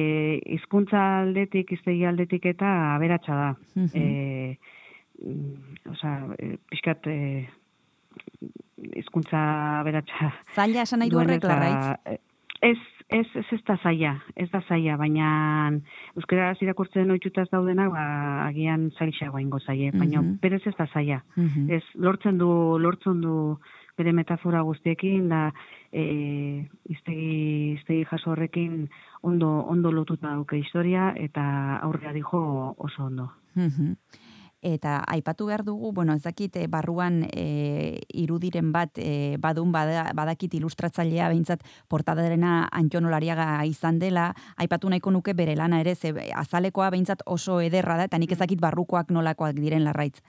[0.55, 3.49] izkuntza aldetik, iztegi aldetik eta aberatsa da.
[3.75, 4.57] Uh e,
[5.23, 7.47] mm, Osa, e, pixkat, e,
[8.77, 9.39] hizkuntza
[9.87, 10.31] beratsa.
[10.55, 12.19] Zaila esan nahi du horrek larraitz?
[12.61, 12.77] Ez,
[13.09, 15.27] ez, ez, ez da zaila, ez da zaila, baina
[16.17, 18.05] euskara irakurtzen ohituta ez daudena, ba,
[18.47, 21.21] agian zailxagoa ingo zaie, baina mm berez ez da zaila.
[21.35, 22.49] Mm Ez, lortzen du,
[22.81, 23.57] lortzen du
[23.97, 25.51] bere metafora guztiekin, da,
[25.91, 26.03] e,
[26.89, 28.87] iztegi, iztegi jaso horrekin
[29.21, 32.39] ondo, ondo lotuta duke historia, eta aurrea dijo
[32.77, 33.31] oso ondo.
[33.55, 33.95] Mm
[34.61, 40.07] eta aipatu behar dugu, bueno, ez dakit e, barruan e, irudiren bat e, badun bada,
[40.17, 46.89] badakit ilustratzailea behintzat portadarena antxonolariaga izan dela, aipatu nahiko nuke bere lana ere, ze azalekoa
[46.89, 50.21] behintzat oso ederra da, eta nik ez dakit barrukoak nolakoak diren larraitz.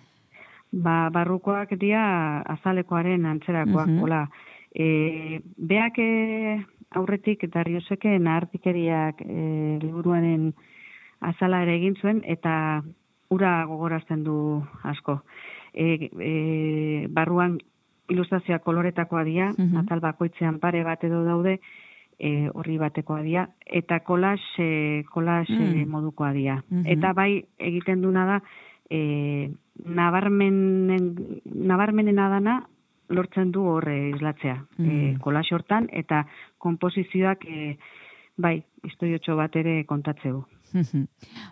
[0.72, 4.26] Ba, barrukoak dia azalekoaren antzerakoak, uh hola.
[4.68, 6.59] E, beak e,
[7.01, 10.53] aurretik eta rioseke nahartikeriak e, liburuaren
[11.24, 12.83] azala ere egin zuen, eta
[13.31, 15.22] ura gogorazten du asko.
[15.74, 17.59] E, e, barruan
[18.09, 21.59] ilustrazioa koloretakoa dira, uh atal bakoitzean pare bat edo daude,
[22.18, 25.85] e, horri batekoa dira, eta kolas, e, kolas mm.
[25.91, 26.62] modukoa dira.
[26.85, 28.41] Eta bai egiten duna da,
[28.91, 29.51] e,
[29.85, 31.14] nabarmenen,
[31.45, 32.62] nabarmenen adana,
[33.09, 34.59] lortzen du horre islatzea.
[34.79, 34.89] Mm.
[34.89, 36.24] E, kolax hortan, eta
[36.59, 37.76] komposizioak, e,
[38.37, 40.43] bai, historiotxo bat ere kontatzeu.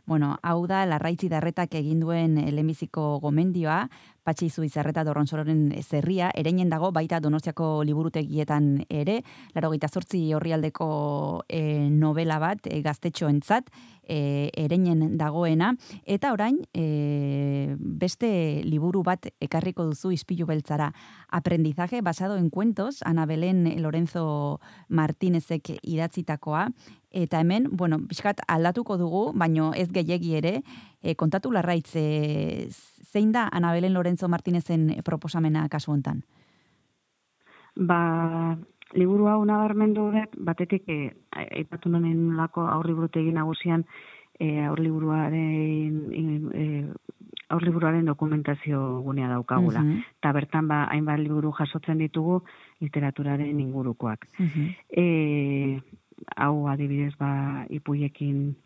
[0.06, 3.86] Bueno, hau da, larraitzi darretak egin duen lemiziko gomendioa,
[4.26, 9.20] patxi zu izarreta dorronzororen zerria, ereinen dago baita donostiako liburutegietan ere,
[9.54, 10.88] laro gita zortzi horri aldeko
[11.48, 11.60] e,
[11.90, 13.70] novela bat, e, gaztetxo entzat,
[14.02, 15.72] e, ereinen dagoena,
[16.04, 20.92] eta orain, e, beste liburu bat ekarriko duzu izpilu beltzara,
[21.28, 26.68] aprendizaje basado en cuentos, Ana Belén Lorenzo Martínezek idatzitakoa,
[27.16, 30.60] eta hemen, bueno, pixkat aldatuko dugu, baino ez gehiegi ere,
[31.02, 32.68] e, kontatu larraitz, e,
[33.16, 36.22] zein da Ana Belén Lorenzo Martínezen proposamena kasu hontan?
[37.76, 38.56] Ba,
[38.92, 40.98] liburu hau nabarmendu dut, batetik, e,
[41.32, 43.84] aipatu nonen lako aurri burutegi nagusian,
[44.38, 46.64] e, aurliburuaren e,
[47.56, 49.80] aurliburuaren dokumentazio gunea daukagula.
[49.80, 52.42] Mm Ta bertan ba hainbat liburu jasotzen ditugu
[52.80, 54.28] literaturaren ingurukoak.
[54.38, 55.80] Mm e,
[56.36, 58.56] hau adibidez ba ipuiekin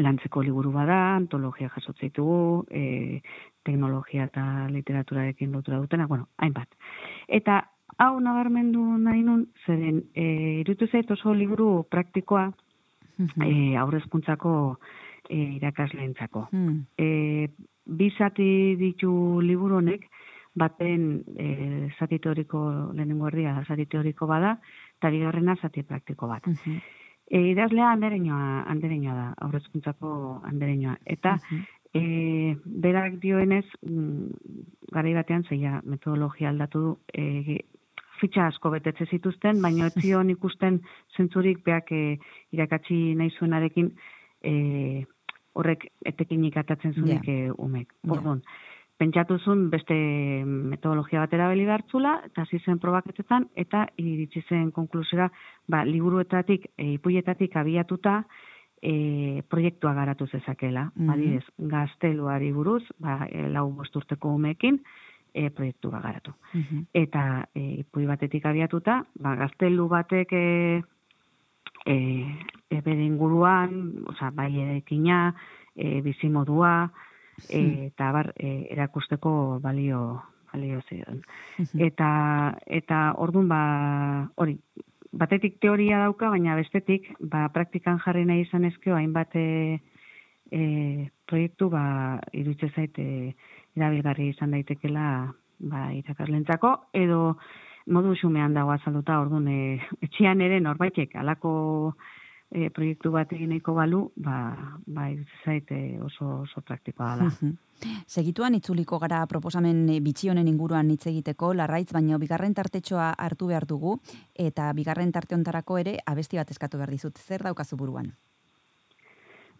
[0.00, 3.20] lantzeko liburu bada, antologia jasotzen ditugu, e,
[3.64, 6.68] teknologia eta literaturarekin lotura dutena, bueno, hainbat.
[7.28, 7.60] Eta
[7.98, 12.48] hau nabarmendu nahi nun, zeren, e, irutu zait oso liburu praktikoa,
[13.44, 14.54] e, aurrezkuntzako
[15.28, 16.48] e, irakasleentzako.
[16.52, 16.80] Mm.
[16.96, 17.48] E,
[17.84, 19.12] bi zati ditu
[19.44, 20.08] liburu honek,
[20.54, 21.46] baten e,
[21.98, 22.60] zati teoriko
[22.94, 24.56] lehenengo erdia zati teoriko bada,
[24.98, 26.46] eta bigarrena zati praktiko bat.
[26.46, 26.80] Mm -hmm.
[27.32, 30.98] E, idazlea andereñoa, andereñoa da, aurrezkuntzako andereñoa.
[31.08, 31.38] Eta
[31.96, 34.28] e, berak dioenez, mm,
[34.92, 37.64] garai batean zeia metodologia aldatu du, e,
[38.20, 40.82] fitxa asko betetze zituzten, baina ez zion ikusten
[41.16, 42.18] zentzurik beak e,
[42.52, 43.88] irakatsi nahi zuenarekin
[44.44, 44.52] e,
[45.56, 47.48] horrek etekinik atatzen zunik yeah.
[47.48, 47.96] e, umek.
[48.04, 48.44] Bordon,
[49.02, 49.94] pentsatu zuen beste
[50.46, 55.26] metodologia batera beli hartzula, eta zizen probaketetan, eta iritsi zen konklusera,
[55.66, 58.20] ba, liburuetatik, e, ipuietatik abiatuta,
[58.78, 60.90] e, proiektua garatu zezakela.
[60.94, 61.68] Mm -hmm.
[61.74, 64.80] gazteluari buruz, ba, e, lau bosturteko umekin,
[65.34, 66.32] e, proiektu bagaratu.
[66.54, 70.82] Mm Eta e, ipui batetik abiatuta, ba, gaztelu batek e,
[71.86, 71.96] e,
[72.70, 75.34] e bere inguruan, oza, bai edekina,
[75.74, 76.90] e, bizimodua,
[77.48, 80.22] eta bar, e, erakusteko balio
[80.52, 81.22] balio zion.
[81.80, 82.08] Eta,
[82.66, 83.62] eta orduan, ba,
[84.36, 84.58] hori,
[85.12, 89.46] batetik teoria dauka, baina bestetik, ba, praktikan jarri nahi izan ezkeo, hainbat e,
[91.28, 93.06] proiektu, ba, irutxe zaite,
[93.76, 95.06] erabilgarri izan daitekela
[95.72, 97.36] ba, irakaslentzako, edo
[97.92, 101.52] modu xumean dago azalduta, orduan, e, etxian ere norbaitek alako
[102.52, 104.36] e, proiektu bat egineko balu, ba,
[104.86, 105.08] ba
[105.44, 107.28] zaite oso, oso praktikoa da.
[108.06, 113.96] Segituan itzuliko gara proposamen bitxionen inguruan hitz egiteko, larraitz, baina bigarren tartetxoa hartu behar dugu,
[114.34, 117.18] eta bigarren tarte ontarako ere abesti bat eskatu behar dizut.
[117.18, 118.12] Zer daukazu buruan?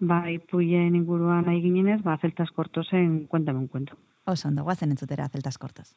[0.03, 3.99] Ba, ipuien inguruan nahi ginenez, ba, zeltas kortosen, kuentame un cuento.
[4.27, 5.97] Oso, ondo, guazen entzutera, zeltas kortos.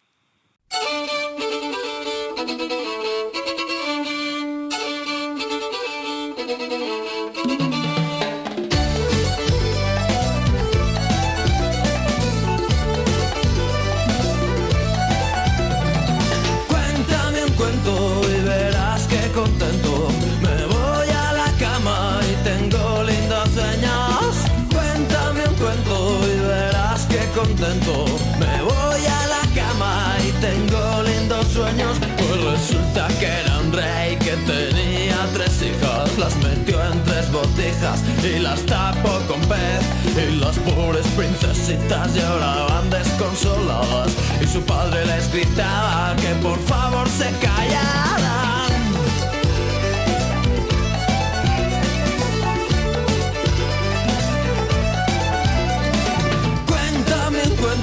[38.24, 39.84] Y las tapó con pez.
[40.16, 44.12] Y las pobres princesitas lloraban desconsoladas.
[44.41, 48.45] Y su padre les gritaba que por favor se callaran.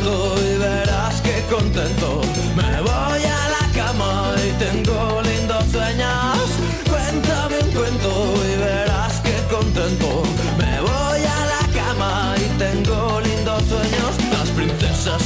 [0.05, 2.22] y verás que contento.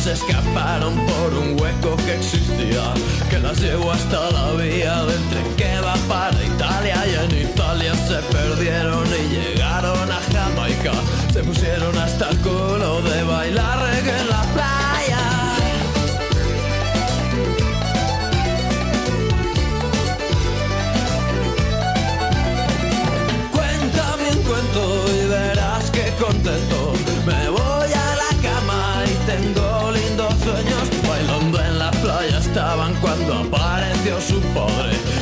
[0.07, 2.94] Se escaparon por un hueco que existía,
[3.28, 7.92] que las llevó hasta la vía del tren que va para Italia y en Italia
[8.07, 10.92] se perdieron y llegaron a Jamaica.
[11.32, 15.24] Se pusieron hasta el culo de bailar reggae en la playa.
[23.50, 26.76] Cuéntame un cuento y verás que contento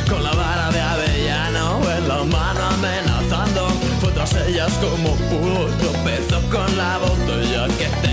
[0.08, 3.68] Con la vara de avellano en la mano amenazando.
[4.00, 8.03] Fue tras ellas como pudo Tropezó con la botella que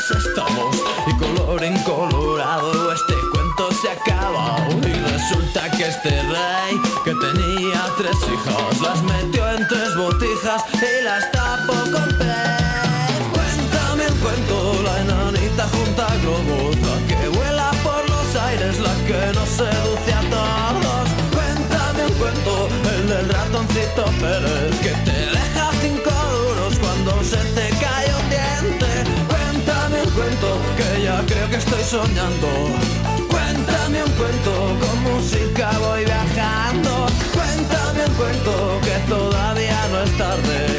[0.00, 0.76] felices estamos.
[1.06, 4.56] Y color incolorado este cuento se acaba.
[4.82, 11.04] Y resulta que este rey que tenía tres hijas las metió en tres botijas y
[11.04, 13.20] las tapó con pez.
[13.32, 16.69] Cuéntame un cuento, la enanita junta globos,
[31.90, 32.46] soñando.
[33.28, 37.06] Cuéntame un cuento, con música voy viajando.
[37.34, 40.69] Cuéntame un cuento, que todavía no es tarde.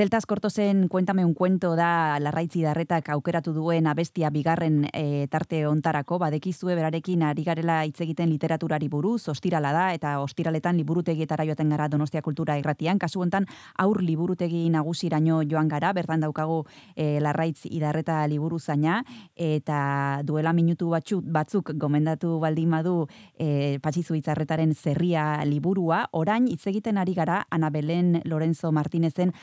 [0.00, 6.16] Zeltas Kortosen Cuéntame un cuento da Larraitz Idarretak aukeratu duen abestia bigarren e, tarte ontarako,
[6.22, 11.88] badekizue berarekin ari garela hitz egiten literaturari buruz, ostirala da, eta ostiraletan liburutegietara joaten gara
[11.92, 13.44] Donostia Kultura irratian, kasu hontan
[13.76, 16.62] aur liburutegi nagusiraino joan gara, bertan daukagu
[16.96, 19.02] e, Larraitz Idarreta liburu zaina,
[19.36, 22.94] eta duela minutu batzu, batzuk gomendatu baldin badu
[23.36, 29.36] e, patxizu itzarretaren zerria liburua, orain hitz egiten ari gara Ana Belen Lorenzo Martinezen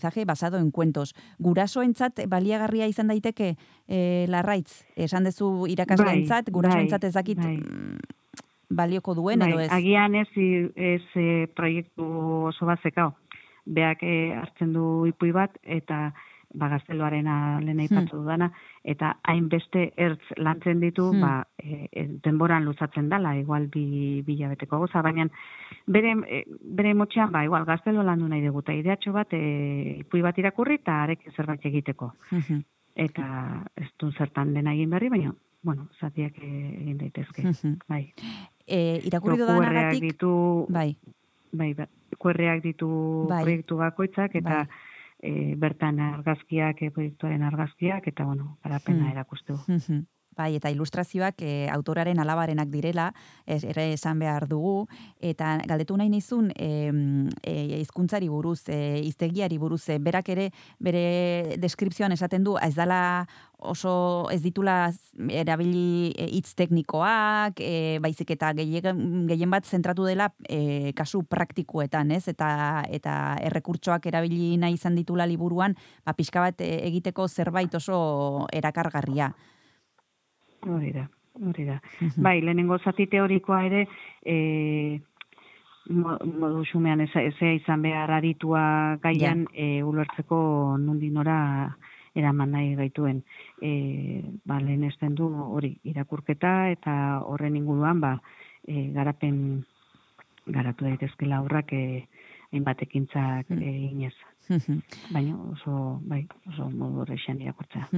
[0.00, 1.14] aprendizaje basado en cuentos.
[1.38, 3.56] Gurasoentzat baliagarria izan daiteke
[3.88, 7.56] e, larraitz, esan dezu irakasleentzat, Bai, gurasoentzat bai, ez dakit bai.
[7.56, 7.98] mm,
[8.70, 9.72] balioko duen edo Bai, ez.
[9.72, 10.28] agian ez,
[10.76, 12.04] ez e, proiektu
[12.48, 13.14] oso bat zekao.
[13.66, 16.12] Beak e, hartzen du ipui bat, eta
[16.54, 18.52] ba, gazteluarena lehen aipatu dudana,
[18.82, 21.20] eta hainbeste ertz lantzen ditu, Hmm.
[21.20, 25.28] ba, e, e, denboran luzatzen dala, igual bi, bi hilabeteko goza, baina
[25.86, 30.22] bere, e, bere motxean, ba, igual gaztelu landu nahi dugu, eta ideatxo bat, e, ipui
[30.22, 32.14] bat irakurri, eta arekin zerbait egiteko.
[32.30, 32.62] Mhm,
[32.96, 36.48] Eta ez du zertan dena egin berri, baina, bueno, zatiak e,
[36.82, 37.42] egin daitezke.
[37.42, 37.76] mhm.
[37.88, 38.12] Bai.
[38.66, 40.96] E, irakurri QR-ak dudanagatik, ditu, bai,
[41.52, 43.42] bai, ba- QR-ak ditu Bai.
[43.44, 44.66] proiektu bakoitzak eta Bai.
[45.22, 49.10] E, bertan argazkiak, e, proiektuaren argazkiak eta bueno, garapena Hmm.
[49.12, 49.58] erakustu.
[49.68, 50.06] Mhm.
[50.40, 53.10] Bai, eta ilustrazioak e, autoraren alabarenak direla,
[53.44, 54.86] ez, ere esan behar dugu,
[55.20, 56.70] eta galdetu nahi nizun e,
[57.44, 60.48] e, hizkuntzari buruz, e, iztegiari buruz, e, berak ere
[60.80, 63.00] bere deskripzioan esaten du, ez dala
[63.60, 64.90] oso ez ditula
[65.28, 72.26] erabili e, hitz teknikoak, e, baizik eta gehien, bat zentratu dela e, kasu praktikuetan, ez?
[72.32, 72.50] Eta
[72.88, 73.14] eta
[73.44, 75.76] errekurtsoak erabili nahi izan ditula liburuan,
[76.06, 79.34] ba pixka bat e, egiteko zerbait oso erakargarria.
[80.66, 81.08] Hori da,
[81.46, 81.80] hori da.
[82.00, 82.22] Mhm.
[82.22, 83.86] Bai, lehenengo zati teorikoa ere,
[84.24, 85.00] e,
[85.88, 91.74] mo- modu xumean ez, ezea izan behar aritua gaian e, ulertzeko nundi nora
[92.14, 93.22] eraman nahi gaituen.
[93.62, 98.20] E, ba, lehen esten du hori irakurketa eta horren inguruan ba,
[98.66, 99.64] e, garapen
[100.46, 102.06] garatu daitezkela aurrak e,
[102.52, 103.62] hainbat ekintzak Mm.
[103.62, 104.14] e, inez.
[105.10, 107.88] Baina oso, bai, oso modu horrexan irakurtzea.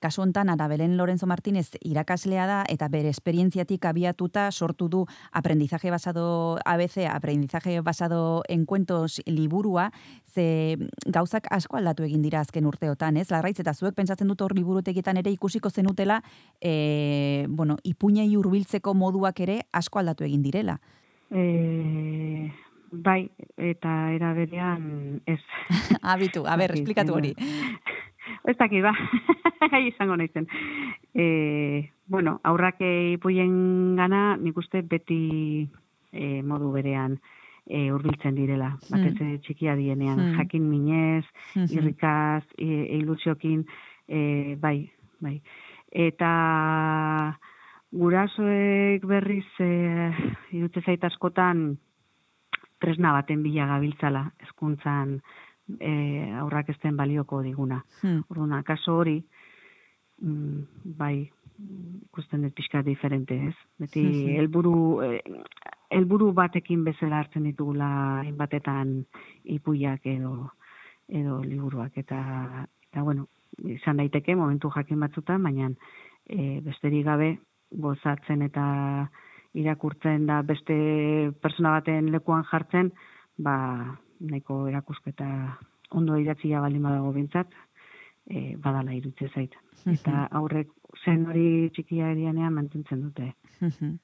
[0.00, 6.58] Kasu hontan Arabelen Lorenzo Martínez irakaslea da eta bere esperientziatik abiatuta sortu du aprendizaje basado
[6.64, 9.90] ABC, aprendizaje basado en cuentos liburua,
[10.32, 13.30] ze gauzak asko aldatu egin dira azken urteotan, ez?
[13.30, 16.22] Larraitz eta zuek pentsatzen dut hor liburutegietan ere ikusiko zenutela,
[16.60, 20.78] e, bueno, ipuinei hurbiltzeko moduak ere asko aldatu egin direla.
[21.30, 22.50] E,
[22.92, 25.40] bai, eta era berean ez.
[26.14, 27.34] Abitu, a ber, esplikatu hori.
[28.48, 28.92] Ez dakit, ba,
[29.72, 30.46] gai izango naizen.
[31.14, 35.62] E, bueno, aurrak ipuien gana, nik uste beti
[36.12, 37.16] e, modu berean
[37.66, 38.72] e, urbiltzen direla.
[38.90, 40.36] Batez ere txikia dienean, Hmm.
[40.38, 41.24] jakin minez,
[41.54, 41.68] Mhm.
[41.76, 43.64] irrikaz, e, ilusiokin,
[44.08, 44.90] e, bai,
[45.20, 45.40] bai.
[45.92, 46.32] Eta
[47.92, 50.10] gurasoek berriz e,
[50.56, 51.76] irutze zait askotan
[52.82, 55.20] tresna baten bila gabiltzala hezkuntzan
[55.78, 55.92] e,
[56.42, 57.80] aurrak ezten balioko diguna.
[58.02, 58.24] Hmm.
[58.28, 59.20] Orduan, akaso hori,
[60.20, 61.30] mm, bai,
[62.08, 63.54] ikusten dut pixka diferente, ez?
[63.78, 64.38] Beti Mhm.
[64.40, 65.20] helburu eh,
[65.90, 67.88] helburu batekin bezala hartzen ditugula
[68.22, 69.04] hainbatetan
[69.44, 70.50] ipuiak edo
[71.08, 73.26] edo liburuak eta eta bueno,
[73.64, 75.70] izan daiteke momentu jakin batzutan, baina
[76.28, 77.38] e, besterik gabe
[77.70, 79.10] gozatzen eta
[79.54, 80.74] irakurtzen da beste
[81.42, 82.92] persona baten lekuan jartzen,
[83.38, 83.56] ba
[84.20, 85.28] nahiko erakusketa
[85.92, 87.52] ondo idatzia baldin badago bintzat,
[88.30, 89.56] e, badala irutze zait.
[89.92, 90.70] Eta aurrek
[91.04, 93.34] zen hori txikia erianean mantentzen dute.
[93.60, 93.98] Mhm.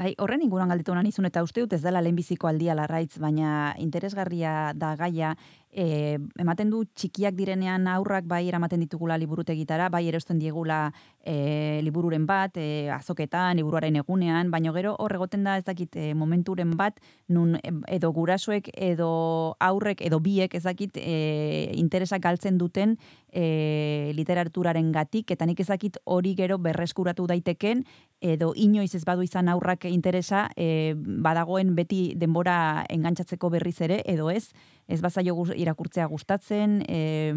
[0.00, 4.72] Bai, horren inguruan galdetu nizun, eta uste dut ez dela lehenbiziko aldia larraitz, baina interesgarria
[4.74, 5.34] da gaia,
[5.72, 10.90] e, ematen du txikiak direnean aurrak bai eramaten ditugula liburutegitara, bai erosten diegula
[11.22, 16.12] e, libururen bat, e, azoketan, liburuaren egunean, baina gero hor egoten da ez dakit e,
[16.14, 16.98] momenturen bat,
[17.28, 17.56] nun
[17.88, 22.96] edo gurasoek edo aurrek edo biek ez dakit e, interesak galtzen duten
[23.32, 27.84] e, literaturaren gatik, eta nik ezakit hori gero berreskuratu daiteken,
[28.20, 34.28] edo inoiz ez badu izan aurrak interesa, e, badagoen beti denbora engantzatzeko berriz ere, edo
[34.30, 34.50] ez,
[34.90, 37.32] ez bazaio irakurtzea gustatzen, e,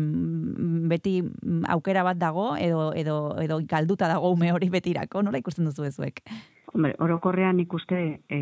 [0.89, 1.19] beti
[1.69, 6.23] aukera bat dago, edo, edo, edo galduta dago ume hori betirako, nola ikusten duzu ezuek?
[6.73, 8.41] Hombre, orokorrean nik uste e,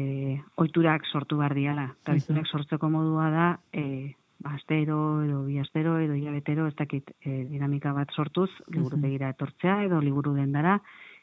[0.63, 1.89] oiturak sortu behar diala.
[2.01, 4.15] Eta oiturak sortzeko modua da, e,
[4.47, 9.99] astero, edo bi astero, edo hilabetero, ez dakit e, dinamika bat sortuz, liburutegira etortzea, edo
[10.01, 10.79] liburu dendara,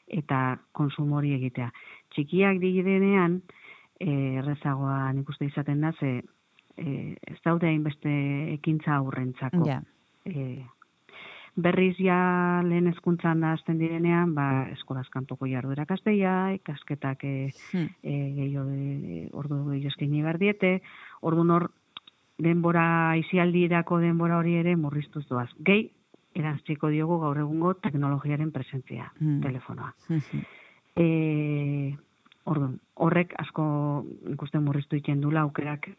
[0.07, 1.71] eta konsumo hori egitea.
[2.13, 3.41] Txikiak direnean,
[3.99, 4.11] e,
[4.41, 6.19] errezagoa nik uste izaten da, ze
[6.79, 8.09] e, ez daude hainbeste
[8.55, 9.65] ekintza aurrentzako.
[9.67, 9.81] Ja.
[10.25, 10.65] E,
[11.59, 17.89] berriz ja lehen hezkuntzan hasten direnean, ba, eskolaz kanpoko jarduera kasteia, ikasketak e, Hmm.
[18.01, 20.81] e, gehiago e, ordu eskaini behar diete,
[21.21, 21.69] ordu hor
[22.39, 25.49] denbora, izialdirako denbora hori ere murriztuz doaz.
[25.59, 25.89] Gehi,
[26.33, 29.41] erantziko diogu gaur egungo teknologiaren presentzia, Hmm.
[29.41, 29.93] telefonoa.
[30.09, 30.45] Mhm.
[30.95, 31.97] E,
[32.45, 35.89] orduan, horrek asko ikusten murriztu egiten dula aukerak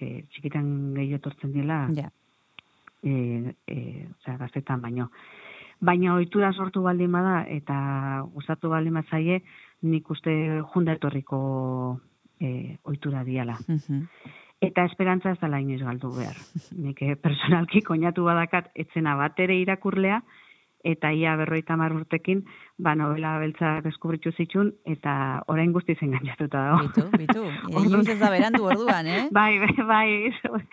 [0.00, 2.10] e, txikitan gehiago etortzen dela Ja.
[3.02, 5.10] e, e, osea, gaztetan baino.
[5.80, 9.42] Baina ohitura sortu baldin bada eta gustatu baldin bazaie,
[9.82, 10.32] nik uste
[10.72, 12.00] junda etorriko
[12.40, 13.58] e, ohitura diala.
[13.68, 14.02] Mhm.
[14.60, 16.36] Eta esperantza ez dela inoiz galdu behar.
[16.84, 20.22] Nik eh, personalki koinatu badakat etzena bat ere irakurlea,
[20.86, 22.44] eta ia berroita hamar urtekin,
[22.78, 26.86] ba, novela beltza deskubritzu zitxun, eta orain guzti zen gainatuta dago.
[26.86, 27.44] Bitu, bitu.
[27.84, 29.26] Inoiz ez da berandu orduan, eh?
[29.34, 30.08] Bai, bai, bai.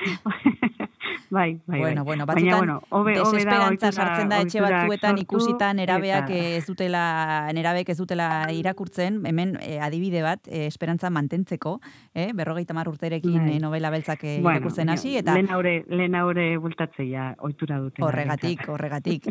[1.29, 2.15] bai, bai, Bueno, bai.
[2.15, 6.29] bueno, Baina, batzutan bueno, hobe, hobe da desesperantza sartzen da etxe batzuetan sortu, ikusita nerabeak
[6.29, 11.79] eta- eh, ez dutela nerabek ez dutela irakurtzen, hemen eh, adibide bat eh, esperantza mantentzeko,
[12.13, 13.55] eh, berrogeita mar urterekin Bai.
[13.55, 17.79] eh, novela beltzak eh, Bueno, irakurtzen hasi, baina eta Lehen aure, lehen aure bultatzeia ohitura
[17.79, 18.03] dute.
[18.03, 19.27] Horregatik, horregatik.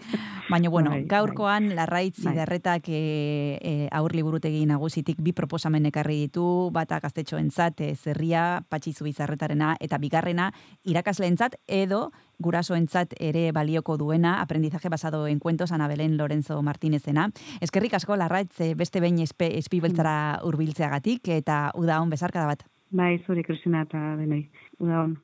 [0.50, 2.34] Baina, bueno, Bai, gaurkoan larraitz Bai.
[2.34, 9.04] idarretak e, e, aur liburutegi nagusitik bi proposamen ekarri ditu, bata gaztetxoentzat e, zerria, patxizu
[9.04, 10.50] bizarretarena, eta bigarrena
[10.84, 12.10] irakasleentzat edo
[12.42, 17.30] gurasoentzat ere balioko duena, aprendizaje basado en cuentos, Ana Belén Lorenzo Martínezena.
[17.60, 22.66] Eskerrik asko larraitz beste behin espe, espibeltzara hurbiltzeagatik eta uda hon bezarkada bat.
[22.90, 24.50] Bai, zuri, Kristina, eta denoi.
[24.82, 25.16] Uda hon.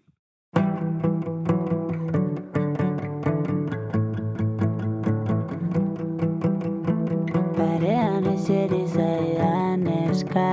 [7.59, 10.49] Parean eseri zaidan eska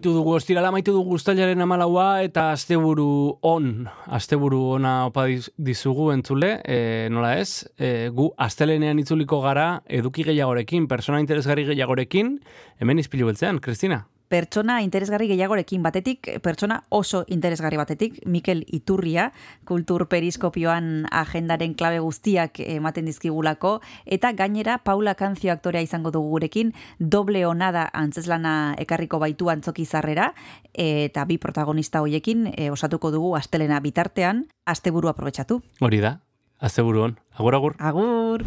[0.00, 3.66] Amaitu dugu ostirala, amaitu dugu ustailaren amalaua eta asteburu on,
[4.08, 10.24] asteburu ona opa diz- dizugu entzule, e, nola ez, e, gu astelenean itzuliko gara eduki
[10.24, 12.38] gehiagorekin, persona interesgarri gehiagorekin,
[12.80, 14.06] hemen izpilu beltzean, Kristina.
[14.30, 19.30] Pertsona interesgarri gehiagorekin batetik, pertsona oso interesgarri batetik, Mikel Iturria,
[19.66, 26.72] kultur periskopioan agendaren klabe guztiak ematen dizkigulako, eta gainera Paula Kanzio aktorea izango dugu gurekin,
[26.98, 30.30] doble onada antzeslana ekarriko baitu antzoki zarrera,
[30.72, 35.58] eta bi protagonista hoiekin e, osatuko dugu astelena bitartean, asteburu aprobetxatu.
[35.82, 36.20] Hori da,
[36.60, 37.18] asteburu on.
[37.34, 37.76] Agur, agur.
[37.80, 38.46] Agur!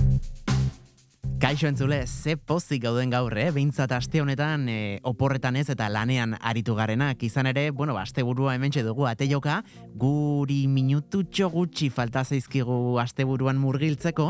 [1.41, 3.47] Kaixo entzule, ze pozik gauden gaur, eh?
[3.49, 7.23] Behintzat aste honetan e, oporretan ez eta lanean aritu garenak.
[7.25, 9.55] Izan ere, bueno, asteburua hementxe dugu ateioka,
[9.97, 14.27] guri minututxo gutxi falta zaizkigu asteburuan murgiltzeko,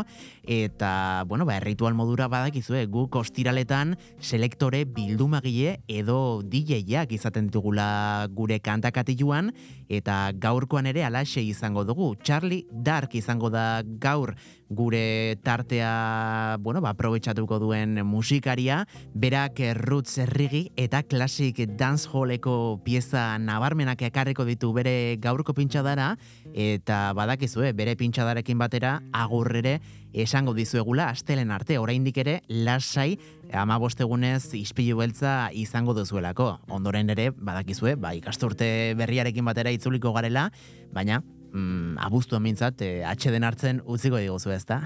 [0.47, 8.62] eta, bueno, ba, erritual modura badakizue, guk ostiraletan selektore bildumagile edo DJak izaten ditugula gure
[8.64, 9.51] kantakatiluan,
[9.91, 12.14] eta gaurkoan ere alaxe izango dugu.
[12.24, 14.38] Charlie Dark izango da gaur
[14.72, 23.35] gure tartea, bueno, ba, aprobetxatuko duen musikaria, berak eh, roots errigi eta klasik dancehalleko pieza
[23.39, 26.14] nabarmenak ekarriko ditu bere gaurko pintxadara,
[26.56, 29.80] eta badakizue, bere pintxadarekin batera agurrere
[30.14, 33.18] esango dizuegula astelen arte, oraindik ere lasai
[33.52, 36.53] ama bostegunez ispilu beltza izango duzuelako.
[36.72, 40.49] Ondoren ere, badakizue, ba, ikasturte berriarekin batera itzuliko garela,
[40.95, 41.22] baina
[41.52, 44.82] mm, abuztu mintzat, e, atxeden hartzen utziko diguzu ez da?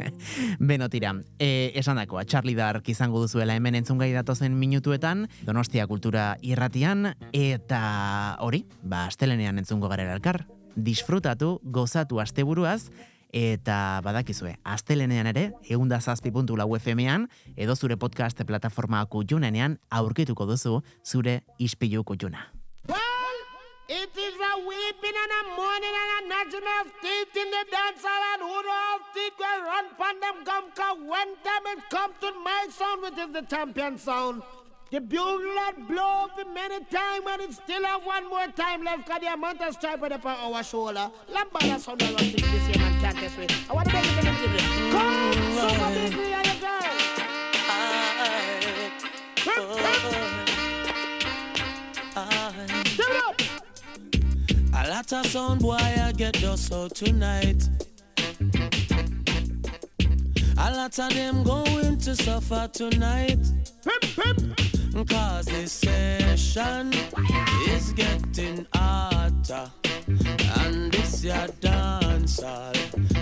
[0.70, 6.34] Beno tira, e, esan dakoa, Charlie Dark izango duzuela hemen entzungai datozen minutuetan, Donostia Kultura
[6.42, 10.44] irratian, eta hori, ba, astelenean entzungo garela elkar.
[10.74, 12.90] Disfrutatu, gozatu asteburuaz,
[13.34, 17.26] eta badakizue, astelenean ere, eunda zazpi puntu lau FM-ean,
[17.56, 22.52] edo zure podcast plataforma kutxunenean aurkituko duzu zure ispilu kutxuna.
[23.86, 28.02] It is a weeping and a mourning and a gnashing of teeth in the dance
[28.02, 31.90] hall and who do all teeth will run pon them come cause when time it
[31.90, 34.42] come to my sound which is the champion sound.
[34.90, 35.52] The bugle
[35.86, 39.60] blow up many time and it still have one more time left cause the amount
[39.60, 41.10] of stripe up on our shoulder.
[41.30, 43.46] Lambada sound that run this year man can't test me.
[43.68, 44.62] I want to make it a bit.
[44.92, 45.30] Come,
[46.16, 46.56] me and your
[49.54, 50.43] girl.
[54.84, 57.66] A lot of sound boy I get dust out tonight.
[60.58, 63.38] A lot of them going to suffer tonight.
[65.08, 66.92] Cause this session
[67.66, 69.70] is getting hotter.
[70.58, 72.72] And this your dance hall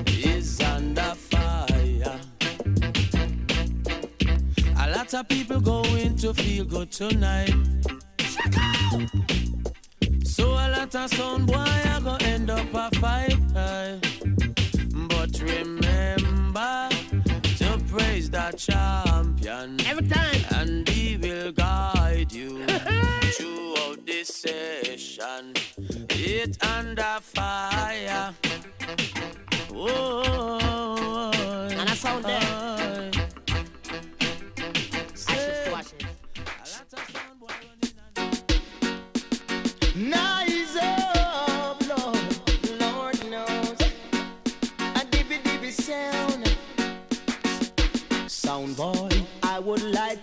[0.09, 2.20] is under fire.
[4.80, 7.55] A lot of people going to feel good tonight.
[10.32, 13.36] So a lot of sound boy I go end up a fight.
[13.52, 16.88] But remember
[17.59, 22.64] to praise the champion every time, and he will guide you
[23.36, 25.52] throughout this session.
[26.09, 28.32] It under fire.
[29.70, 31.30] Whoa,
[31.72, 32.51] And I sound there.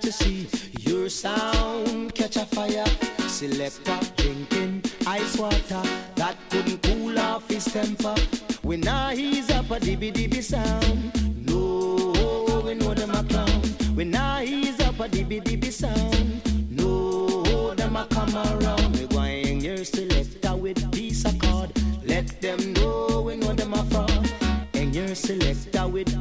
[0.10, 0.48] To see
[0.80, 2.86] your sound catch a fire.
[3.28, 5.84] Selector drinking ice water
[6.16, 8.16] that couldn't cool off his temper.
[8.64, 11.14] When I he's up a dibby dibby sound.
[11.48, 13.62] No, we know them a clown.
[13.94, 16.42] When I he's up a dibby dibby sound.
[16.72, 18.98] No, them a come around.
[18.98, 21.72] We going your selector with piece of card.
[22.04, 24.32] Let them know we know them a fraud.
[24.74, 26.19] And your selector with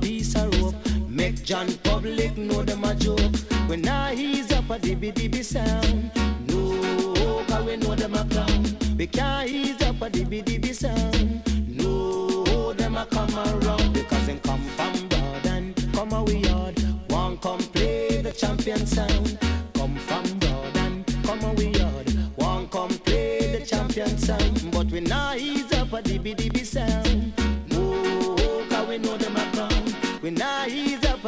[1.48, 3.34] John Public know them a joke.
[3.68, 6.10] When I he's up a dibby dibby sound.
[6.46, 8.66] No, cause we know them a clown.
[8.98, 11.42] We can't ease up a dibby dibby sound.
[11.66, 16.78] No, them a come around because them come from broad and come a we yard.
[17.08, 19.38] One come play the champion sound.
[19.72, 22.10] Come from broad and come a we yard.
[22.36, 24.70] One come play the champion sound.
[24.70, 26.47] But we not ease up a dibby dibby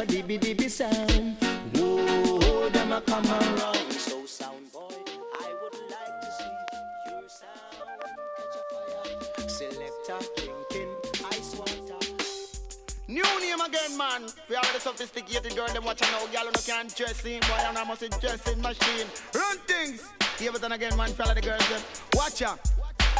[0.01, 0.05] a.
[0.05, 1.37] We a dibby dibby sound.
[1.75, 3.91] Whoa, them a come around.
[3.91, 4.93] So sound boy,
[5.39, 6.53] I would like to see
[7.09, 7.89] your sound
[8.37, 9.49] catch a fire.
[9.49, 10.95] Selector drinking
[11.31, 11.99] ice water.
[13.07, 14.27] New name again, man.
[14.47, 17.39] For all the sophisticated girl, them watching now, girl, who can't dress in.
[17.41, 19.07] Boy, and I must dressing machine.
[19.33, 20.03] Run things.
[20.39, 21.81] Here but then again, man, all the girls, them.
[22.15, 22.59] Watch out.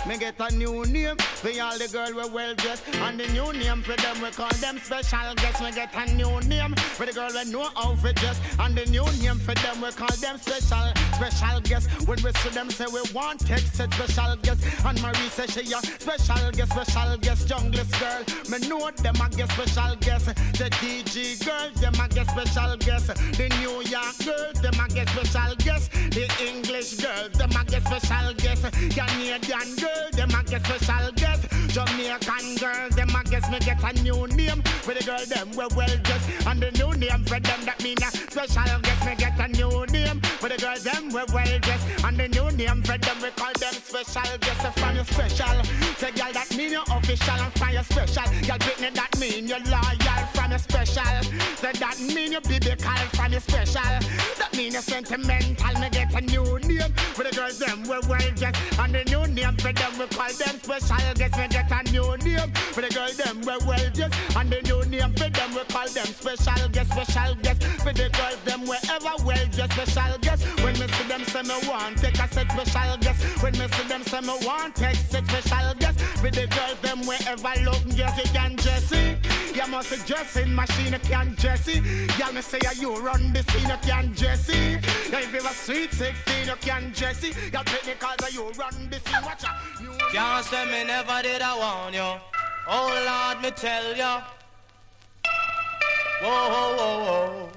[0.07, 3.53] Me get a new name for all the girl we well dressed And the new
[3.53, 5.61] name for them we call them special guests.
[5.61, 8.39] Me get a new name for the girl we know how to dress.
[8.59, 12.07] And the new name for them we call them special special guests.
[12.07, 14.65] When we see them say we want text said special guests.
[14.83, 17.47] And Marie say she a special guest special guest.
[17.47, 20.25] Junglist girl Me know them a get special guest.
[20.57, 23.07] The DG girl them a get special guest.
[23.37, 25.91] The New York girls them a get special guest.
[26.09, 28.63] The English girls them a get special guest.
[28.89, 31.47] Canadian girls them a get special guest.
[31.71, 34.61] Jamaican girls, them a guess me get a new name.
[34.83, 36.29] For the girl, them we well dressed.
[36.45, 39.05] And the new name for them that mean a special guest.
[39.05, 40.19] Me get a new name.
[40.39, 41.87] For the girl, them we well dressed.
[42.03, 44.61] And the new name for them we call them special guest.
[44.61, 45.63] So from you special,
[45.95, 47.39] say girl that mean you official.
[47.39, 50.21] And from you special, girl Britney that mean you loyal.
[50.35, 51.23] From you special,
[51.55, 53.01] say that mean you biblical.
[53.15, 53.95] From you special,
[54.39, 55.79] that mean you sentimental.
[55.79, 56.91] Me get a new name.
[57.15, 58.59] For the girls, them we well dressed.
[58.77, 61.37] And the new name for them we call them special guests.
[61.37, 64.15] Me get a new name for the girl them we well dressed.
[64.35, 67.65] And the new name for them we call them special guests, special guests.
[67.83, 70.45] For the girls them we ever well dressed, special guests.
[70.63, 73.43] When me see them say me want take a set special guests.
[73.43, 76.01] When me see them say me want take set special guests.
[76.19, 79.17] For the girls them we ever look Jesse and Jesse.
[79.53, 81.81] You must a dressing machine, you can Jesse.
[82.17, 84.79] Y'all me say you run the scene, you can Jesse.
[85.13, 87.33] If you a sweet 16, you can Jesse.
[87.51, 89.70] Y'all take me cause you run the scene, watch out.
[90.11, 92.21] Can't say me never did I warn you.
[92.67, 94.21] Oh Lord, me tell you.
[96.21, 97.49] Whoa, whoa, whoa, whoa.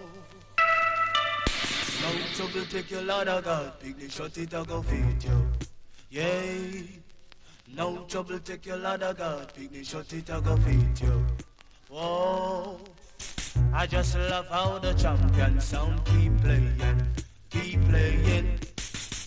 [2.02, 3.80] No trouble take your Lord of God.
[3.80, 5.48] Pick the shot it I go feed you.
[6.10, 6.88] Yay.
[7.74, 9.52] No trouble take your Lord of God.
[9.55, 11.26] Pick the shot it I go feed you.
[11.90, 12.80] Whoa.
[13.72, 16.80] I just love how the champion sound keep playing,
[17.51, 18.59] keep playing.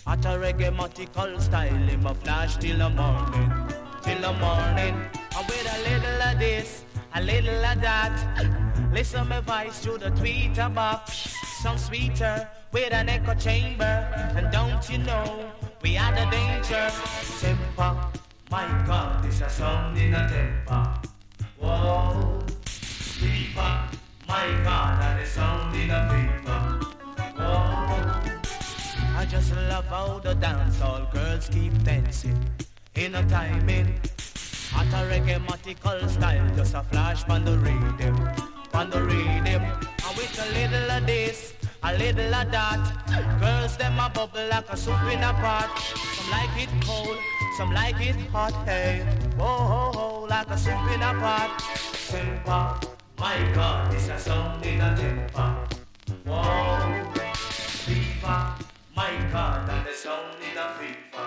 [0.08, 3.52] At a reggae style, him a flash till the morning,
[4.02, 4.94] till the morning.
[5.36, 8.90] And with a little of this, a little of that.
[8.90, 11.34] Listen my voice through the tweeter box.
[11.60, 13.84] Some sweeter with an echo chamber.
[14.34, 15.52] And don't you know,
[15.82, 16.90] we are the danger.
[17.40, 18.10] Temper,
[18.50, 21.00] my God, this a sound in a temper.
[21.60, 23.90] Whoa, fever,
[24.26, 26.86] my God, that is sound in a fever.
[27.36, 28.37] Whoa.
[29.18, 32.38] I just love how the dancehall girls keep dancing
[32.94, 33.92] in a timing.
[34.76, 38.16] At a reggae style, just a flash on the rhythm,
[38.72, 39.62] on the rhythm.
[40.06, 44.70] And with a little of this, a little of that, girls them a bubble like
[44.70, 45.68] a soup in a pot.
[46.14, 47.18] Some like it cold,
[47.56, 48.54] some like it hot.
[48.68, 49.04] Hey,
[49.36, 51.60] whoa, ho, ho, like a soup in a pot.
[51.92, 55.66] Simple, my God, this a sound in a temper.
[56.24, 57.12] Whoa,
[57.84, 58.67] fever.
[58.98, 61.26] My God, that is only the fever.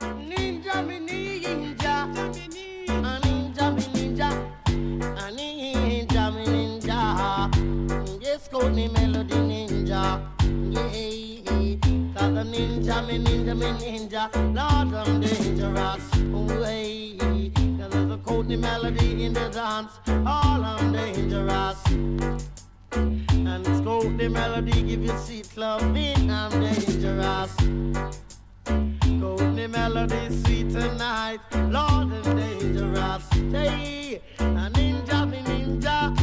[0.00, 4.28] Ninja me ninja, a ninja me ninja,
[5.20, 6.98] a ninja me ninja.
[8.22, 10.02] Yes, me melody ninja.
[10.72, 11.76] Yeah,
[12.14, 14.22] cause the ninja me ninja me ninja,
[14.56, 16.06] Lord I'm dangerous.
[16.58, 17.18] Way,
[17.78, 21.80] cause there's a code melody in the dance, all I'm dangerous.
[23.52, 27.54] And called the melody, give you sweet loving, I'm dangerous.
[29.20, 33.28] Code the melody, sweet tonight, Lord, I'm dangerous.
[33.52, 36.16] Hey, a ninja, me ninja,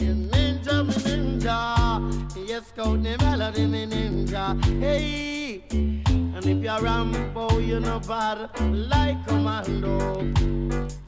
[0.00, 2.48] you ninja, me ninja.
[2.48, 4.64] Yes, code the melody, me ninja.
[4.80, 11.03] Hey, and if you're Rambo, you know bad, like a commando.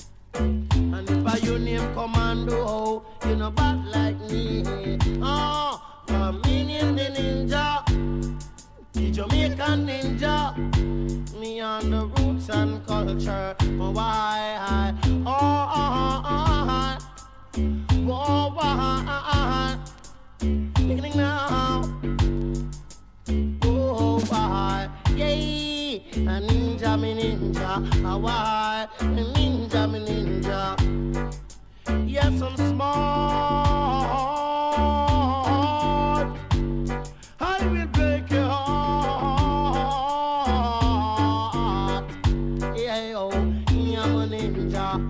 [1.08, 4.64] And if I you name commando, oh, you know bad like me.
[5.22, 7.84] Oh, for me name the ninja,
[8.92, 10.54] the Jamaican ninja.
[11.38, 13.54] Me on the roots and culture.
[13.80, 14.94] Oh, why?
[15.26, 16.98] Oh, oh, oh,
[17.54, 19.78] oh, oh, why?
[20.76, 21.46] Beginning now.
[21.50, 21.95] Oh, oh, oh.
[26.36, 27.80] A ninja, me ninja.
[28.04, 28.86] A why?
[29.00, 30.76] Me ninja, me ninja.
[32.06, 33.16] Yes, I'm smart.
[37.40, 38.84] I will break your heart.
[42.76, 45.00] Yeah, yo, I'm a ninja.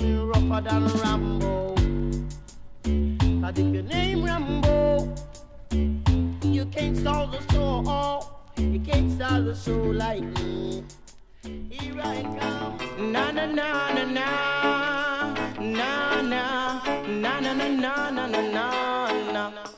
[0.00, 1.74] You're rougher than Rambo.
[3.44, 5.14] I if your name Rambo,
[6.42, 8.25] you can't solve the store
[8.86, 10.84] gates of the soul like me.
[11.42, 13.12] Here I come.
[13.12, 14.28] Na na na na na
[15.58, 16.80] na na
[17.22, 17.68] na na na
[18.10, 18.40] na na
[19.32, 19.75] na na.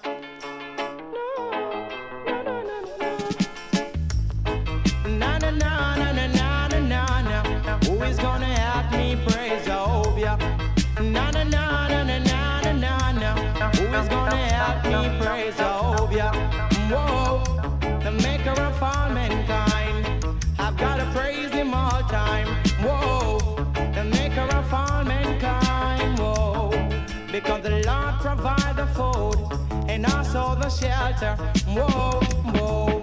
[30.33, 31.35] saw the shelter.
[31.69, 32.21] Whoa,
[32.53, 33.03] whoa.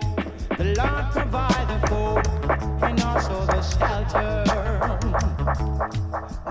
[0.57, 2.23] The Lord provided food
[2.83, 4.43] and also the shelter.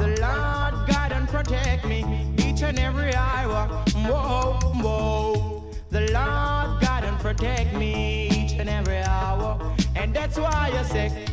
[0.01, 3.68] The Lord guide and protect me each and every hour.
[4.06, 5.64] Whoa, whoa.
[5.90, 9.60] The Lord guide and protect me each and every hour.
[9.94, 11.26] And that's why I say,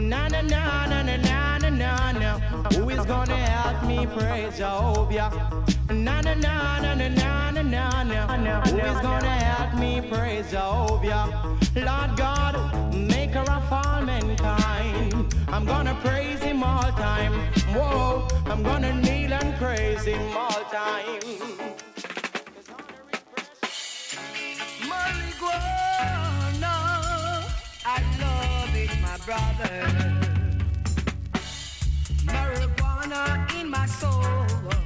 [0.00, 2.12] Na na na na na na na na.
[2.12, 2.38] na.
[2.74, 5.30] Who is gonna help me praise Jehovah?
[5.88, 8.60] Na na na na na na na na na.
[8.68, 11.56] Who is gonna help me praise Jehovah?
[11.76, 15.34] Lord God, maker of all mankind.
[15.48, 17.32] I'm gonna praise him all time.
[17.74, 21.22] Whoa, I'm gonna kneel and praise him all time.
[24.90, 26.74] Marijuana,
[27.86, 28.35] I love
[29.26, 29.82] brother.
[32.24, 34.85] Marijuana in my soul.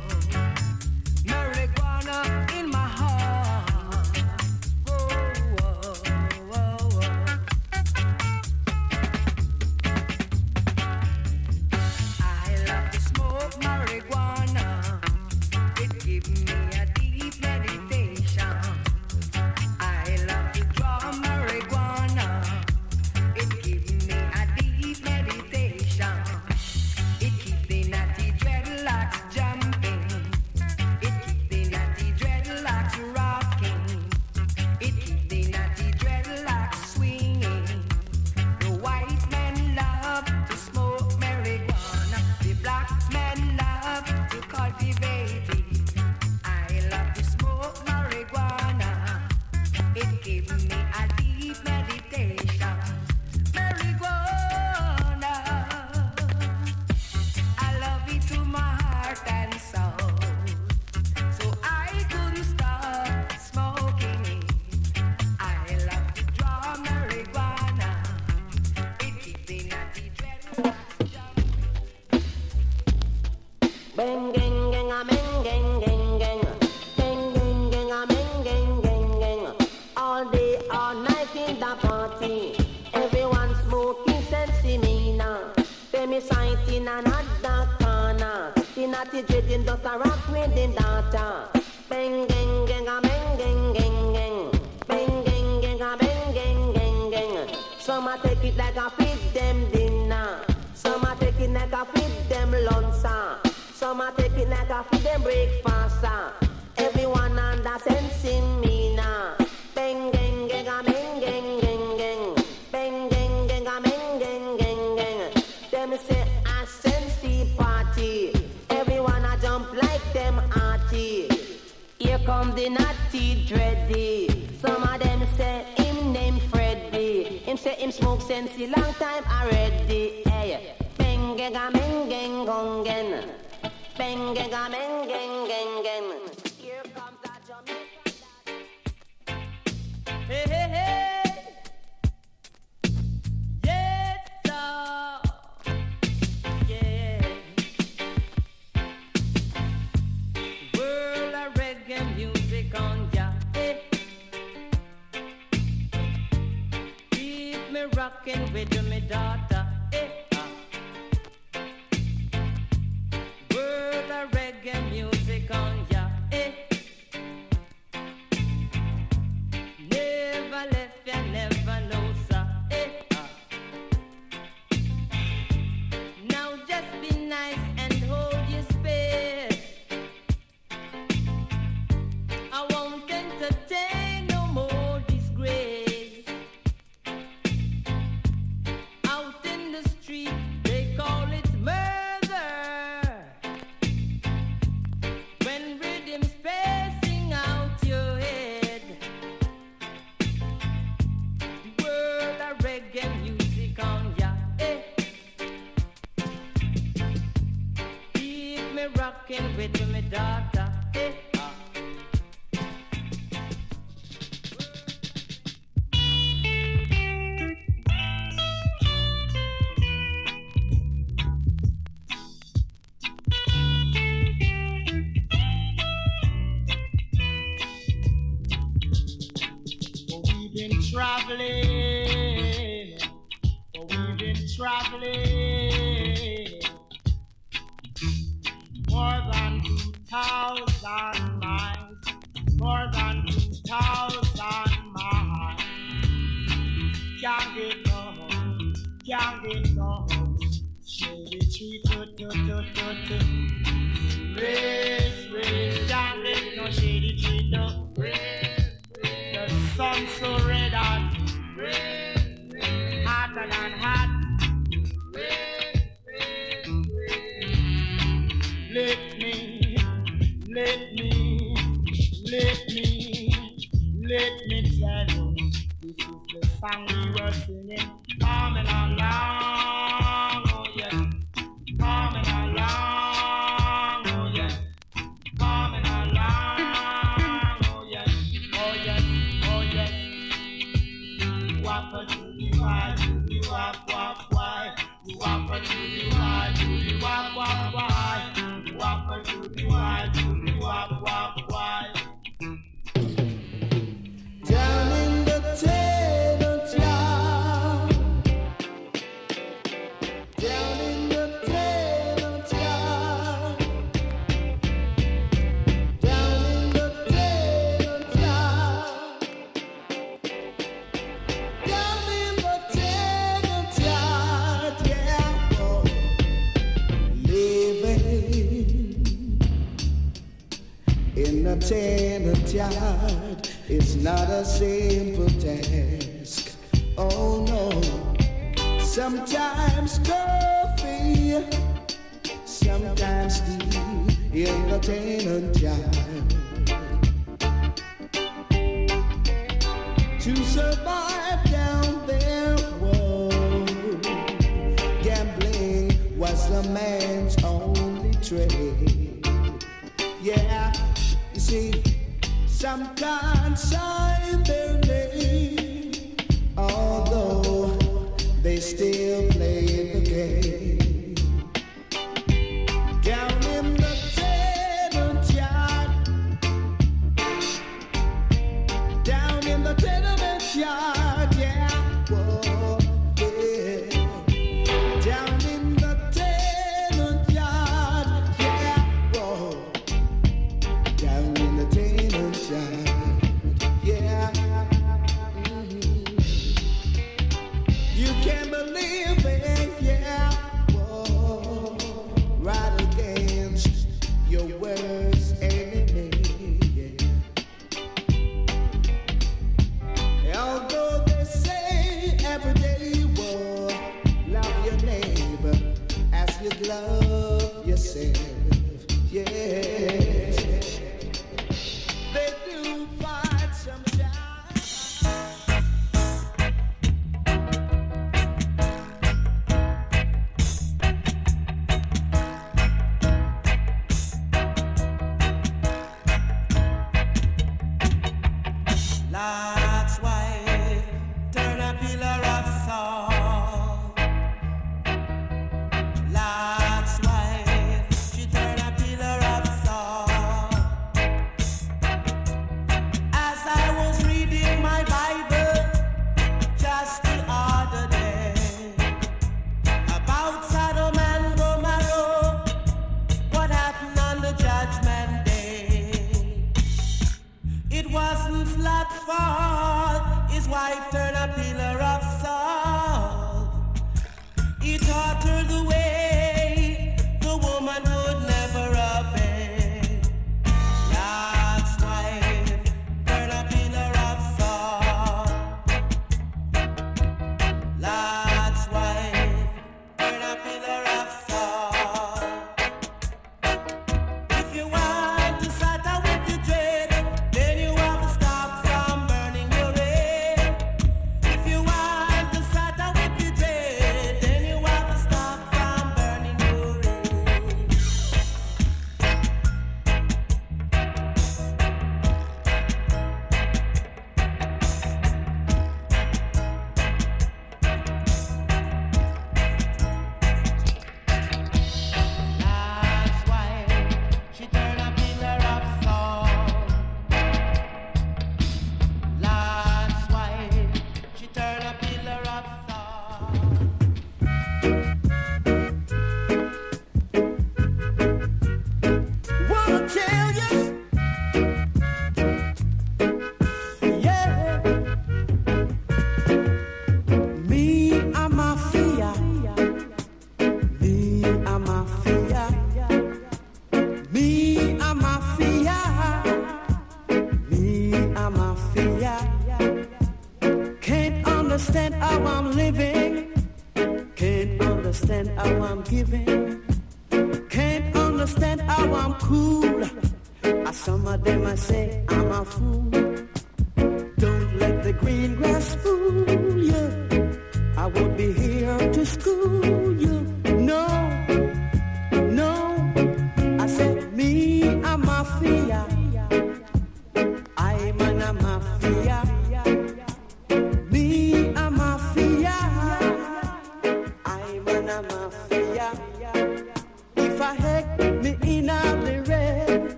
[565.90, 566.29] giving.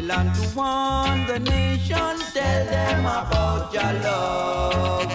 [0.00, 2.16] Babylon to warn the nation.
[2.32, 5.14] Tell them about your love.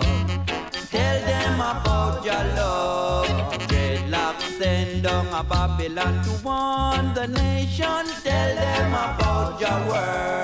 [0.91, 3.27] Tell them about your love.
[3.67, 8.05] Dreadlocks send down a Babylon to warn the nation.
[8.23, 10.34] Tell them about your word.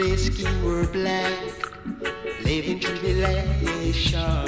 [0.00, 1.34] say skin were black,
[2.44, 4.46] living tribulation.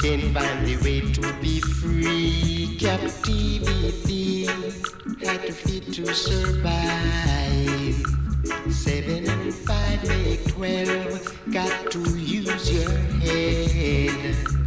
[0.00, 4.46] Can't find the way to be free, captivity
[5.22, 7.96] had to fit to survive.
[8.70, 12.90] Seven and five make twelve, got to use your
[13.20, 14.61] head.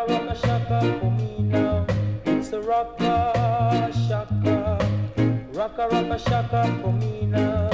[0.00, 1.86] Rocka, rocka, shaka for me now.
[2.24, 4.78] It's a rocka, shaka.
[5.52, 7.68] Rocka, rocka, shaka for me now.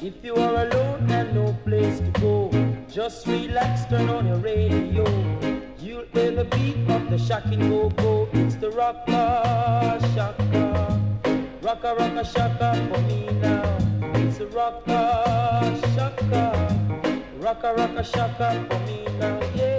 [0.00, 2.50] If you are alone and no place to go,
[2.88, 5.04] just relax, turn on your radio.
[5.80, 8.28] You'll hear the beat of the shakin' go-go.
[8.32, 11.00] It's the rocka, shaka.
[11.62, 13.43] Rocka, rocka, shaka for me now
[14.54, 15.00] rocka
[15.94, 16.42] shaka,
[17.40, 19.73] rocka rocka shaka for me now, yeah.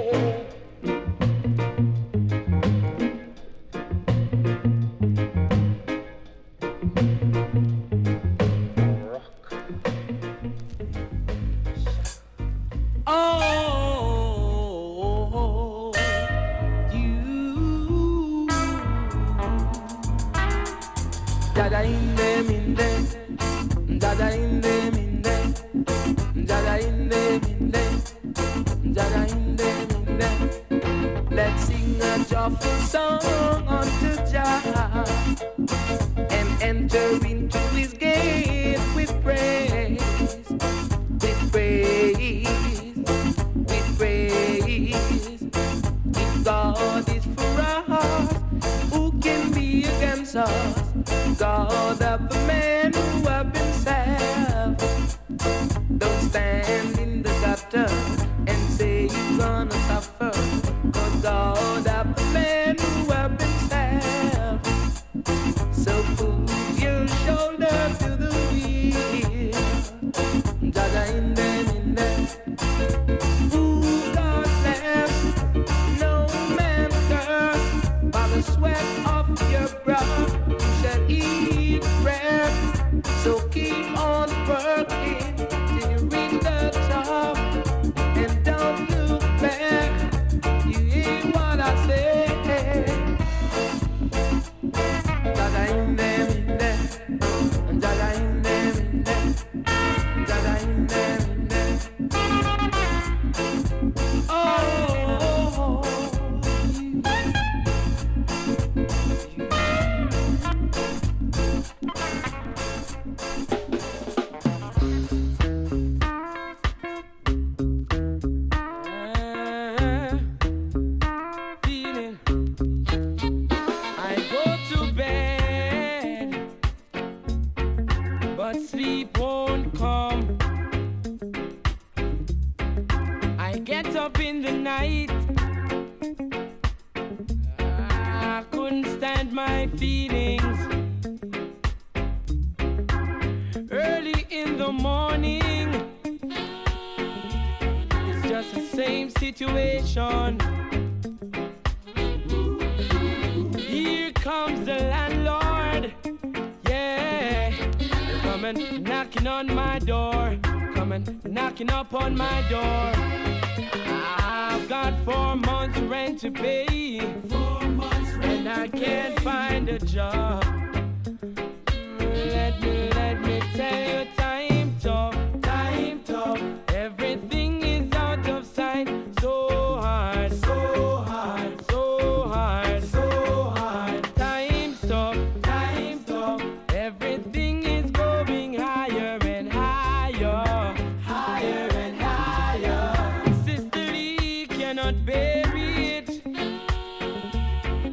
[194.86, 196.10] Not bury it.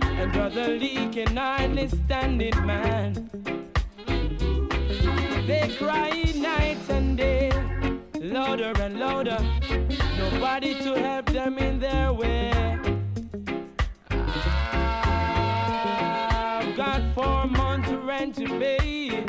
[0.03, 3.31] And brotherly can hardly stand it, man.
[5.47, 7.51] They cry night and day,
[8.21, 9.39] louder and louder.
[10.19, 12.53] Nobody to help them in their way.
[16.51, 19.25] I've got four months rent to pay,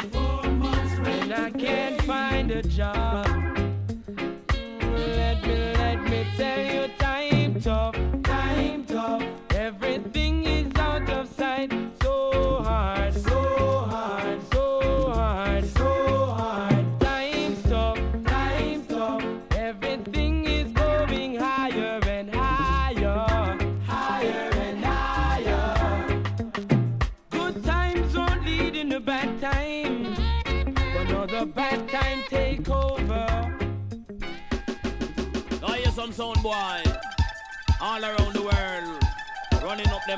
[1.05, 3.25] and I can't find a job.
[4.81, 7.02] Let me, let me tell you.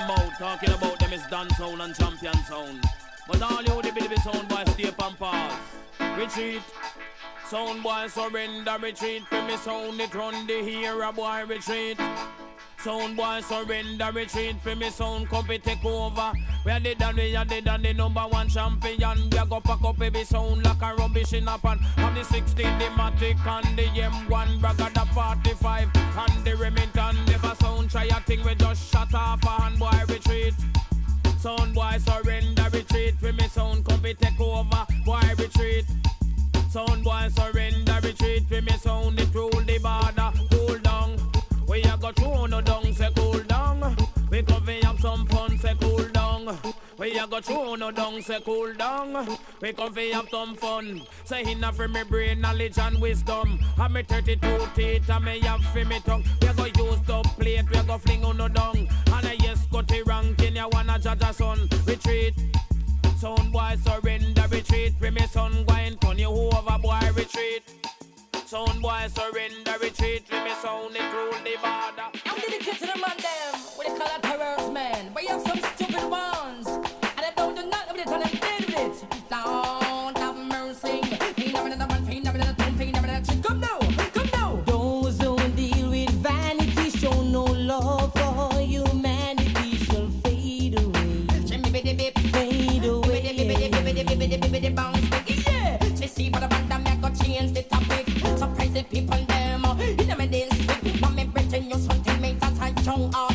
[0.05, 2.83] about, talking about them is done sound and champion sound.
[3.27, 5.59] But all you the believe sound boy stay and pass.
[6.17, 6.61] Retreat.
[7.49, 9.23] Sound boy surrender retreat.
[9.27, 11.97] For me sound it run the hero boy retreat.
[12.85, 16.31] Sound boy surrender retreat for me sound copy take over.
[16.63, 19.27] We are the done, we are the the number one champion.
[19.31, 21.79] We are go pack up every sound like a rubbish in a pan.
[21.97, 27.25] On the 16, the Matic and the M1, bragga the 45 and the Remington.
[27.25, 30.53] Never sound try a thing, we just shut off a hand boy retreat.
[31.39, 34.85] Sound boy surrender retreat for me sound copy take over.
[35.03, 35.85] Boy retreat.
[36.69, 39.54] Sound boy surrender retreat for me sound the border.
[42.47, 42.51] Down.
[42.51, 43.97] We go no down, say cool down.
[44.29, 46.57] We come fi have some fun, say cool down.
[46.99, 49.37] We a go through no down, say cool down.
[49.61, 51.01] We come fi have some fun.
[51.23, 53.59] Say inna for me brain, knowledge and wisdom.
[53.79, 56.23] And me 32 teeth, and me have fi me tongue.
[56.41, 58.77] We go use the plate, we go fling on no down.
[58.77, 61.67] And I yes got the ranking, you wanna judge a son.
[61.85, 62.35] Retreat.
[63.17, 64.93] Sound boy surrender, retreat.
[64.99, 67.84] For me son, go and turn you over, boy, retreat.
[68.55, 70.25] Sound boy surrender, retreat.
[70.29, 72.07] For me sound, it rule the border.
[72.25, 75.11] I'm dedicated to the man them with the color terrors, man.
[75.13, 76.65] But you have some stupid ones.
[76.69, 79.29] And they don't do nothing with it, and they dead with it.
[79.29, 81.01] Don't have mercy.
[81.35, 83.41] He never did the one, he never did the two, he never did the three.
[83.41, 83.79] Come now,
[84.13, 84.55] come now.
[84.65, 88.15] Those who deal with vanity show no love
[98.75, 99.63] the people, them.
[99.79, 100.99] In the middle.
[100.99, 103.34] Now me bring you something, make that a young artist.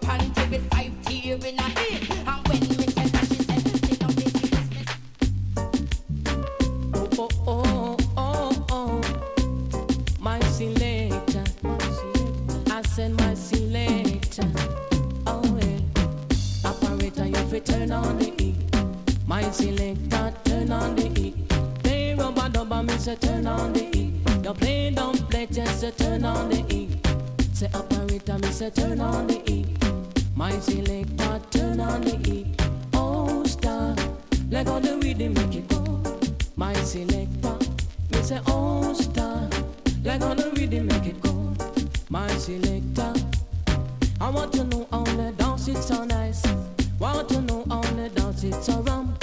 [0.00, 0.34] Embarrassed.
[0.34, 2.10] So wear a five tear in a it.
[2.10, 4.88] And when me tell her, she said, "Sit down, this business."
[7.18, 9.00] Oh, oh, oh, oh.
[10.20, 11.44] My selector.
[12.70, 14.48] I said my selector.
[15.26, 16.68] Oh, yeah.
[16.68, 18.54] Operator, you fi turn on the E.
[19.26, 21.34] My selector, turn on the E.
[21.82, 24.20] Play rubber dubber, me say turn on the E.
[24.44, 26.88] You play dumb play, just say turn on the E.
[27.52, 29.76] Say operator, me say turn on the E.
[30.34, 32.54] My selector, turn on the E.
[32.94, 33.94] Oh, star,
[34.50, 36.02] let go the rhythm, make it go.
[36.56, 37.56] My selector,
[38.10, 39.48] me say oh star,
[40.04, 41.54] like on the rhythm make it go.
[42.08, 43.12] My selector,
[44.20, 46.42] I want to know how the dance it's so nice.
[46.98, 49.14] Want to know how the dance it's so rum.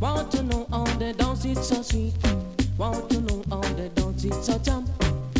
[0.00, 2.14] Want to know how the dance it's so sweet.
[2.76, 4.88] Want to know how the dance it's so jump.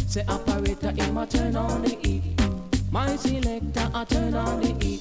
[0.07, 2.38] Say operator, in my turn on the E.
[2.90, 4.98] My selector, I turn on the E.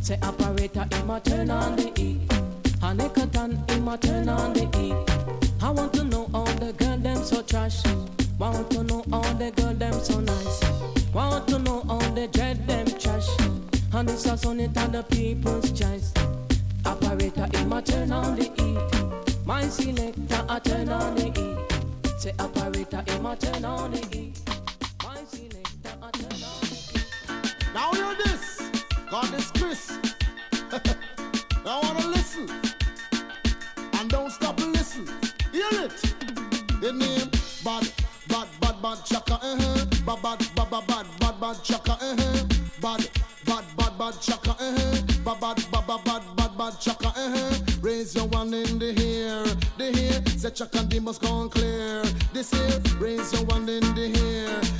[0.00, 2.20] Say operator, in my turn on the E.
[2.80, 4.94] Hanekatan, in my turn on the E.
[5.60, 7.82] I want to know all the girl them so trash.
[8.38, 10.60] Want to know all the girl them so nice.
[11.12, 13.28] Want to know all the dread them trash.
[13.92, 16.12] And it's a on it the people's choice.
[16.84, 18.78] Operator in my turn on the E.
[19.44, 22.18] My selector I turn on the E.
[22.18, 24.32] Say operator in my turn on the E.
[27.76, 28.70] Now hear this.
[29.10, 29.98] God is Chris.
[31.62, 32.48] now wanna listen.
[33.92, 35.06] And don't stop and listen.
[35.52, 36.00] Hear it.
[36.80, 37.28] The name
[37.62, 37.92] bad,
[38.28, 39.84] bad, bad, bad chaka, uh-huh.
[40.06, 42.44] Bad, bad, bad, bad, bad, bad, bad chaka, uh-huh.
[42.80, 43.10] Bad,
[43.44, 45.02] bad, bad, bad chaka, uh-huh.
[45.22, 47.60] Bad, bad, bad, bad, bad, bad, bad chaka, uh-huh.
[47.82, 49.44] Raise your one in the air,
[49.76, 50.38] the air.
[50.38, 52.02] Say chaka, the must gone clear.
[52.32, 54.75] This here, raise your one in the air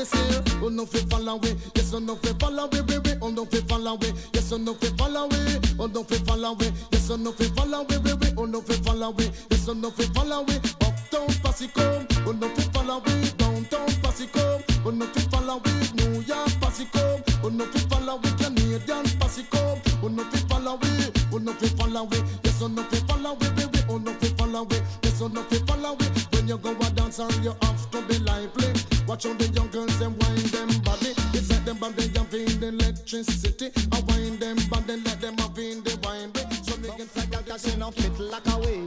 [0.00, 0.42] désir.
[0.62, 4.52] On nous fait fallower, yes, on nous fait fallower, bébé, on nous fait fallower, yes,
[4.52, 8.46] on nous fait fallower, on nous fait fallower, yes, on nous fait fallower, bébé, on
[8.46, 10.56] nous fait fallower, yes, on nous fait fallower.
[10.82, 11.80] Uptown Pasico,
[12.26, 13.02] on nous fait fallower,
[13.38, 14.40] downtown Pasico,
[14.84, 15.60] on nous fait fallower,
[15.98, 16.98] New York Pasico,
[17.44, 19.58] on nous fait fallower, Canadian Pasico,
[20.02, 23.98] on nous fait fallower, on nous fait fallower, yes, on nous fait fallower, bébé, on
[23.98, 25.96] nous fait fallower, yes, on nous fait fallower.
[26.32, 28.69] When you go a dance, you have to be lively.
[29.10, 31.10] Watch out the young girls them wind them body.
[31.34, 33.72] It's like them body have in the electricity.
[33.90, 36.30] I wind them body let them have in the wine.
[36.62, 38.80] So can say that she no fit like a way.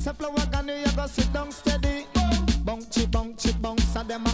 [0.00, 2.04] Say flower gun you go sit down steady.
[2.64, 4.24] Bunchy bunchy a them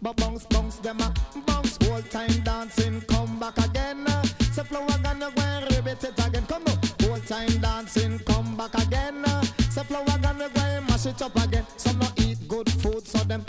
[0.00, 1.12] but bounce, bounce them a
[1.46, 1.76] bounce.
[1.84, 4.06] Whole time dancing, come back again.
[4.50, 6.46] Say flow gonna go and ribbit it again.
[6.46, 9.22] Come on, whole time dancing, come back again.
[9.68, 11.66] Say flow gonna go and mash it up again.
[11.76, 13.44] Some no eat good food, so them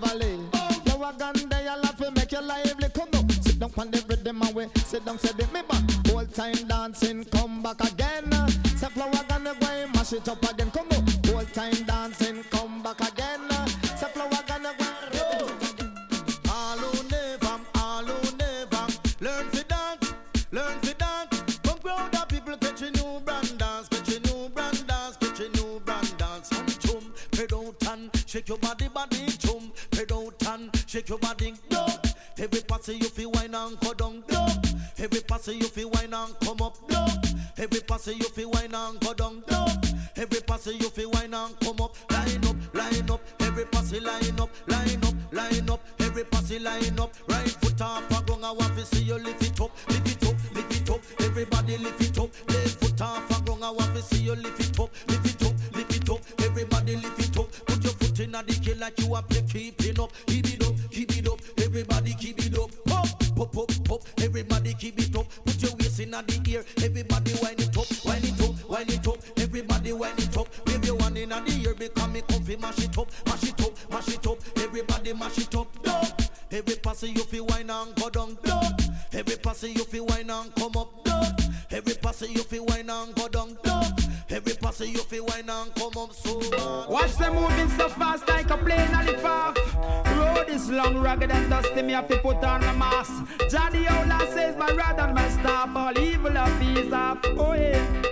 [0.00, 0.38] one Beverly.
[0.84, 2.88] Flow a gun they a laugh make you lively.
[2.94, 5.82] Come on, sit down pon the rhythm and we sit down say it me back.
[6.08, 8.30] Whole time dancing, come back again.
[8.76, 10.70] Say flow a gun go mash it up again.
[10.70, 13.48] Come on, whole time dancing, come back again.
[13.96, 14.88] Say flow a gun go
[17.10, 18.02] never, all
[18.38, 18.86] never
[19.20, 20.14] learn to dance,
[20.52, 21.42] learn to dance.
[21.82, 25.48] Crowd of people catch a new brand dance, catch a new brand dance, catch a
[25.50, 26.50] new brand dance.
[26.52, 29.26] And jump, head out and shake your body, body,
[30.88, 32.06] shake your body, duck.
[32.38, 34.64] Every party you feel wine and go down, duck.
[34.98, 37.24] Every party you feel wine and come up, duck.
[37.58, 39.84] Every party you feel wine and go down, duck.
[40.16, 43.20] Every party you feel wine and come up, line up, line up.
[43.40, 45.80] Every party line up, line up, line up.
[46.00, 48.44] Every party line up, right foot off a ground.
[48.44, 51.00] I want to see you lift it up, lift it up, lift it up.
[51.20, 53.62] Everybody lift it up, left foot off a ground.
[53.62, 56.20] I want to see you lift it up, lift it up, lift it up.
[56.38, 57.52] Everybody lift it up.
[57.66, 60.12] Put your foot in the key like you are keeping up,
[66.18, 66.64] your waist in the ear.
[66.84, 69.18] Everybody wind it up, wind it up, wind it up.
[69.38, 70.48] Everybody wind it up.
[70.66, 73.72] Wave your one in the ear because me comfy mash it up, mash it up,
[73.90, 74.38] mash it up.
[74.58, 75.82] Everybody mash it up.
[75.82, 76.20] Duck.
[76.50, 78.38] Every passy you feel wine and go down.
[78.42, 78.80] Duck.
[79.12, 81.04] Every passy you feel wine and come up.
[81.04, 81.40] Duck.
[81.70, 83.58] Every passy you feel wine and go down.
[83.62, 83.98] Duck.
[84.30, 86.38] Every passy you feel wine and come up so.
[86.88, 90.07] Watch them moving so fast like a plane on the off.
[90.70, 91.82] Long, ragged and dusty.
[91.82, 93.24] Me have to put on my mask.
[93.48, 95.74] Johnny Ola says my rod and my staff.
[95.74, 97.18] All evil of peace off.
[97.24, 98.08] Oh yeah.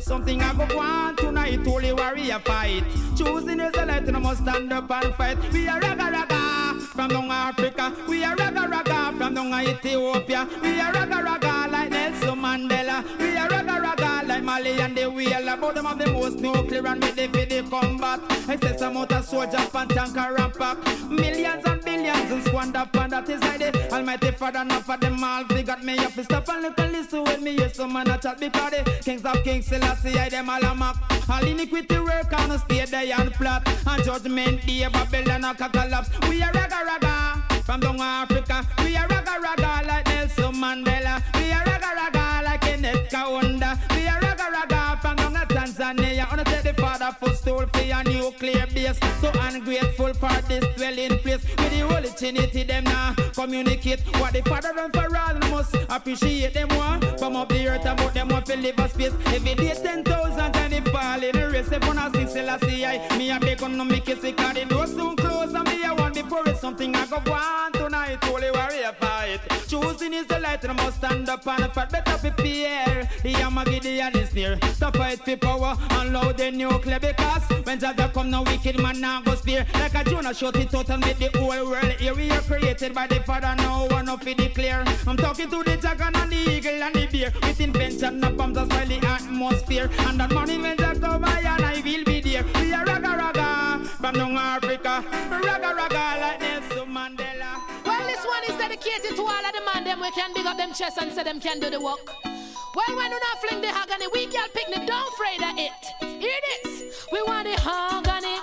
[0.00, 2.84] Something I go want tonight, only warrior fight.
[3.16, 5.36] Choosing is a light, I must stand up and fight.
[5.52, 7.92] We are raga raga from down Africa.
[8.08, 10.48] We are raga raga from down Ethiopia.
[10.62, 13.04] We are raga raga like Nelson Mandela.
[13.18, 15.48] We are raga raga like Mali and the wheel.
[15.48, 18.20] About them of the most nuclear and for the combat.
[18.48, 21.10] I say some out of soldier and and pack.
[21.10, 24.64] Millions and billions and squander upon that is like the Almighty Father.
[24.64, 25.44] Not for them all.
[25.44, 28.08] They got me up to stop and look and listen when me hear some man
[28.08, 30.96] a chat because the kings of kings Selassie I them all a mock.
[31.28, 33.66] All iniquity work on the stay there and plot.
[33.86, 36.10] And judgment day Babylon a collapse.
[36.28, 38.64] We are raga raga from down Africa.
[38.78, 41.20] We are raga raga like Nelson Mandela.
[41.34, 43.76] We are raga raga like Kenneth Kaunda.
[43.94, 46.32] We are raga raga from down Tanzania.
[46.32, 48.98] On take the father footstool for your nuclear base.
[49.20, 51.42] So ungrateful for this dwelling place.
[51.58, 56.54] With the Holy Trinity them now communicate what the father and for all must appreciate
[56.54, 57.00] them one.
[57.18, 59.12] From up the earth about them want to live a space.
[59.26, 61.72] Every day ten thousand and they fall in the race.
[61.72, 64.36] If one has six Selassie I me a beg on no make it sick.
[64.36, 67.20] The door soon close and me a want before it's something I go
[67.56, 68.22] want tonight.
[68.24, 69.40] Holy warrior fight.
[69.68, 71.90] Choosing is the light and I must stand up and fight.
[71.90, 73.08] Better prepare.
[73.22, 74.56] The Yamagideon is near.
[74.56, 79.00] To fight for power and loud the nuclear because when Jada come no wicked man
[79.00, 79.66] now go spear.
[79.74, 82.14] Like a Jonah shut it out and make the whole world here.
[82.14, 84.84] We are created by the Father, no one of it declare.
[85.06, 87.32] I'm talking to the dragon and the eagle and the bear.
[87.42, 89.90] With invention of bombs that spoil the atmosphere.
[89.98, 92.44] And that money when Jack come by and I will be there.
[92.60, 93.65] We are raga raga
[93.96, 95.04] from down Africa.
[95.30, 97.60] Raga raga like Nelson Mandela.
[97.84, 100.56] Well, this one is dedicated to all of the man them we can big up
[100.56, 102.06] them chest and say them can do the work.
[102.24, 106.20] Well, when you not fling the agony, we girl picnic, don't afraid of it.
[106.20, 107.06] Hear this?
[107.10, 108.36] We want the agony.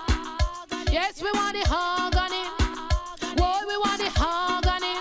[0.91, 2.43] Yes, we want the agony.
[3.35, 4.95] Boy, we want the agony.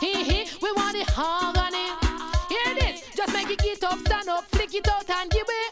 [0.00, 1.86] Hee hee, we want the agony.
[2.48, 3.02] Hear this?
[3.16, 5.63] Just make it get up, stand up, flick it out and give it.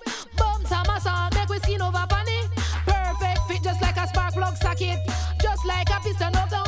[4.13, 4.99] Spark plug socket.
[5.41, 6.62] Just like a piston up, down,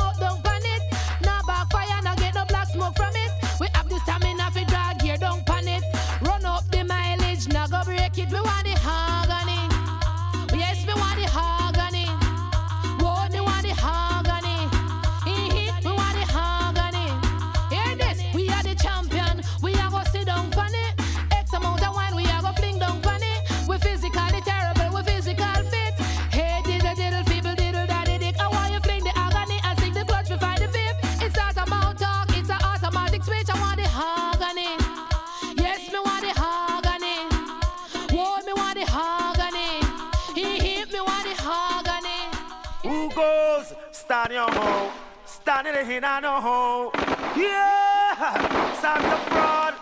[44.05, 44.91] Stand your ground.
[45.25, 46.91] Stand in the Stanile Hinano ho,
[47.35, 49.73] yeah, Santa Fraud,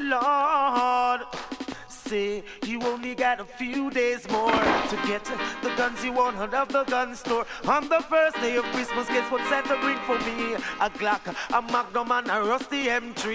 [0.00, 1.20] Lord,
[1.86, 5.24] see you only got a few days more to get
[5.62, 7.46] the guns you want out of the gun store.
[7.66, 10.54] On the first day of Christmas, guess what Santa bring for me?
[10.80, 13.34] A Glock, a Magnum, and a rusty M3.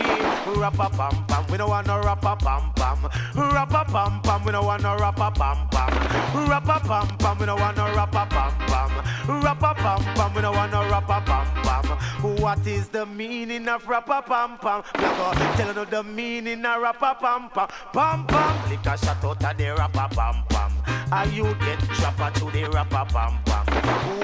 [0.58, 3.10] Rappa pam pam, we don't want no rappa pam pam.
[3.36, 6.50] Rappa pam pam, we don't want no rappa pam pam.
[6.50, 9.42] Rappa pam pam, we don't want no rappa pam pam.
[9.42, 11.98] Rappa pam pam, we don't want no rappa pam pam.
[12.42, 14.84] What is the meaning of rappa pam pam?
[14.96, 17.68] We go tell you the meaning of rappa pam pam.
[17.94, 20.72] Pam pam, lick a shot out of the rapper bam bam.
[21.12, 23.71] A you get trapper to the rapper bam bam.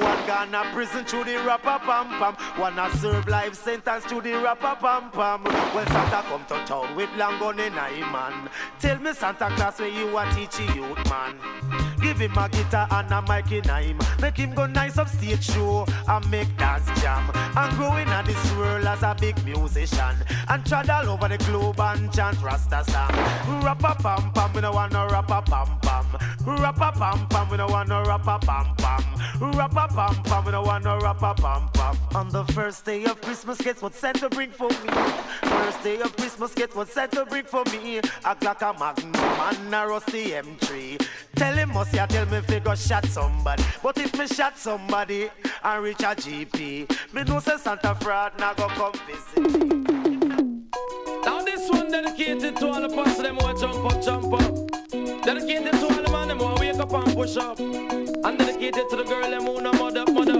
[0.01, 2.35] One gonna prison to the rappa pam pam.
[2.59, 5.43] One a serve life sentence to the rappa pam pam.
[5.73, 8.49] When Santa come to town with long gun in a man.
[8.79, 11.39] Tell me Santa Claus where you a teach a youth man.
[12.01, 13.99] Give him a guitar and a mic in him.
[14.21, 17.29] Make him go nice up stage show and make dance jam.
[17.55, 20.15] And growing in this world as a big musician.
[20.47, 23.61] And travel over the globe and chant Rasta song.
[23.63, 26.05] Rappa pam pam, we no want no rappa pam pam.
[26.45, 29.03] Rappa pam pam, we no want no rappa pam pam.
[29.53, 31.97] Rappa pam pam, we no want no rappa pam pam.
[32.15, 34.89] On the first day of Christmas, guess what Santa bring for me?
[35.41, 37.97] First day of Christmas, guess what Santa bring for me?
[37.97, 41.07] A Glock, a Magnum, and a rusty M3.
[41.35, 43.63] Tell him must ya tell me if he go shot somebody.
[43.83, 45.29] But if me shot somebody
[45.63, 49.77] and reach a GP, me know say Santa fraud now go come visit.
[51.23, 54.76] Now this one dedicated to all the past them who jump up, jump up.
[54.89, 57.59] Dedicated to all the man them who wake up and push up.
[57.59, 60.39] And dedicated to the girl them who no mother, mother.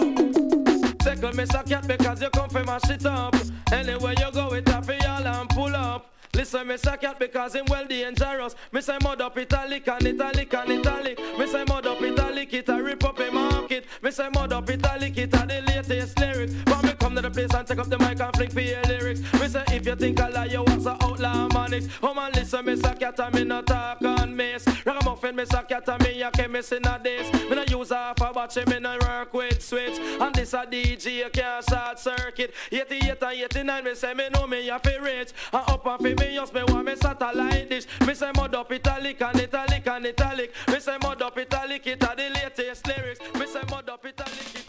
[1.03, 3.35] Second miss a cat because you come from my shit up.
[3.71, 6.13] Anywhere you go, it happy all and pull up.
[6.33, 8.55] Listen, me say cat because him well dangerous.
[8.71, 11.19] Me say mud up italic and italic and italic.
[11.37, 13.85] Me say mud up italic, it a rip up a market.
[14.01, 16.53] Me say mud up italic, it a the latest lyrics.
[16.65, 18.81] But me come to the place and take up the mic and flick for your
[18.83, 19.21] lyrics.
[19.33, 21.89] Me say if you think I lie, you a outlaw manix.
[22.01, 24.65] Oh man, listen, me say cat and me no talk on miss.
[24.85, 27.31] Ragamuffin, me say cat and me a chemist in a this.
[27.49, 29.99] Me no use half a batch, me no work with switch.
[29.99, 32.53] And this a DJ, you can't short circuit.
[32.71, 35.31] 88 and 89, me say me know me a fi rich.
[35.53, 37.85] And up and fi me just me want me satellite dish.
[38.05, 40.53] Me say mud up italic and italic and italic.
[40.69, 43.19] Me say mud up italic, it a the latest lyrics.
[43.35, 44.66] Me say mud up italic, it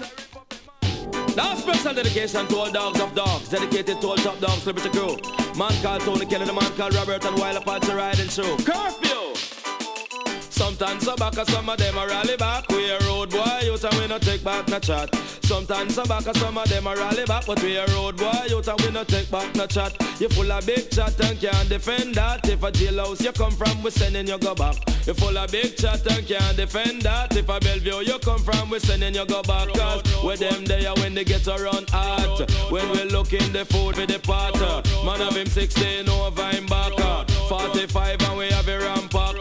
[1.39, 5.17] Now special dedication to all dogs of dogs, dedicated to all top dogs, Liberty Crew.
[5.57, 8.57] Man called Tony Kelly, the man called Robert and Wild Apache riding show.
[8.57, 9.58] Curfew!
[10.69, 12.69] Sometimes some back, some of them a rally back.
[12.69, 15.09] We a road boy, youth and we no take back no chat.
[15.43, 18.69] Sometimes some back, some of them a rally back, but we a road boy, youth
[18.69, 19.97] and we no take back no chat.
[20.21, 22.47] You full of big chat and can't defend that.
[22.47, 24.77] If a jailhouse you come from, we sending you go back.
[25.07, 27.35] You full of big chat and can't defend that.
[27.35, 29.73] If a Bellevue you come from, we sending you go back.
[29.73, 32.47] Cause with them there when they get around hot.
[32.71, 34.55] When we look in the food for the pot.
[35.07, 36.93] Man of him 16 over him back.
[37.49, 39.38] 45 and we have a rampacker.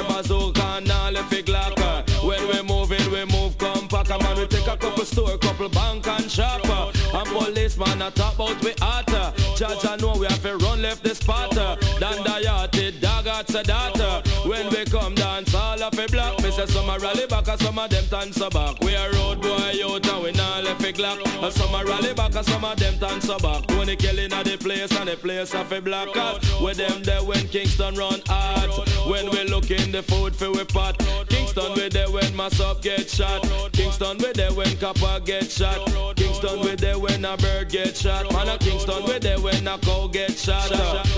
[0.00, 2.26] Car bazooka and all it glocker.
[2.26, 4.08] When we move it, we move compact.
[4.08, 6.92] Man, we take a couple store, couple bank and shopper.
[7.14, 9.32] And policeman a talk about we hotter.
[9.56, 11.76] Judge I know we have to run left the spotter.
[11.98, 14.22] Dan the dog at the data.
[14.48, 16.42] When we come dance all of a block.
[16.42, 18.80] Me say some a rally back and some of them dance back.
[18.80, 20.32] We a road boy out and we
[21.42, 23.66] And some a rally back and some of them dance back.
[23.66, 26.44] Tony Kelly in the place and the place of a black cat.
[26.60, 28.70] With them there when Kingston run hard.
[29.08, 30.98] When we look in the food for we pot.
[31.28, 33.42] Kingston we there when my sub get shot.
[33.72, 35.86] Kingston we there when copper get shot.
[36.16, 38.30] Kingston we there when a bird get shot.
[38.32, 40.70] Man a Kingston we there when a cow get shot.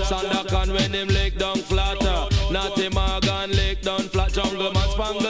[0.07, 2.33] Sandakan when him lick down flatter.
[2.51, 4.31] Natty Morgan lick down flat.
[4.31, 5.22] Jungle man spangle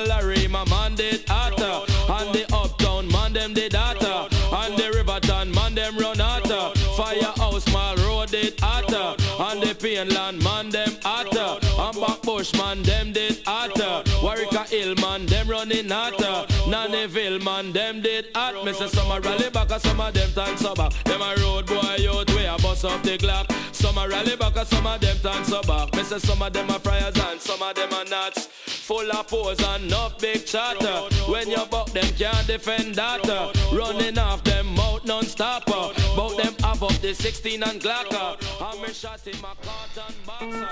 [5.83, 6.79] them run hotter.
[6.95, 9.21] Firehouse mall road did hotter.
[9.39, 11.59] And the Painland man them hotter.
[11.85, 14.09] And Backbush man them did hotter.
[14.23, 16.47] Warwick Hill man them running hotter.
[16.71, 18.53] Nannyville man them did hot.
[18.93, 20.89] Some a rally back and some of them time sober.
[21.05, 23.51] Them a road boy out way a bust up the clock.
[23.71, 25.87] Some a rally back and some of them time sober.
[26.03, 28.47] Say some of them a friars and some of them are nuts.
[28.93, 31.09] Full of pose and enough big chatter.
[31.31, 33.25] When you buck them can't defend that.
[33.73, 35.95] Running off them mouth non-stopper.
[36.15, 38.37] Bout them have the 16 and Glocker.
[38.61, 40.69] And me shot him a cotton boxer.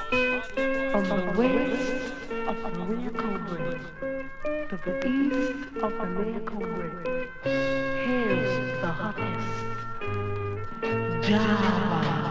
[1.01, 2.03] The west
[2.47, 2.63] of
[4.69, 9.47] to the east of American Way, here's the hottest
[11.27, 12.30] Java.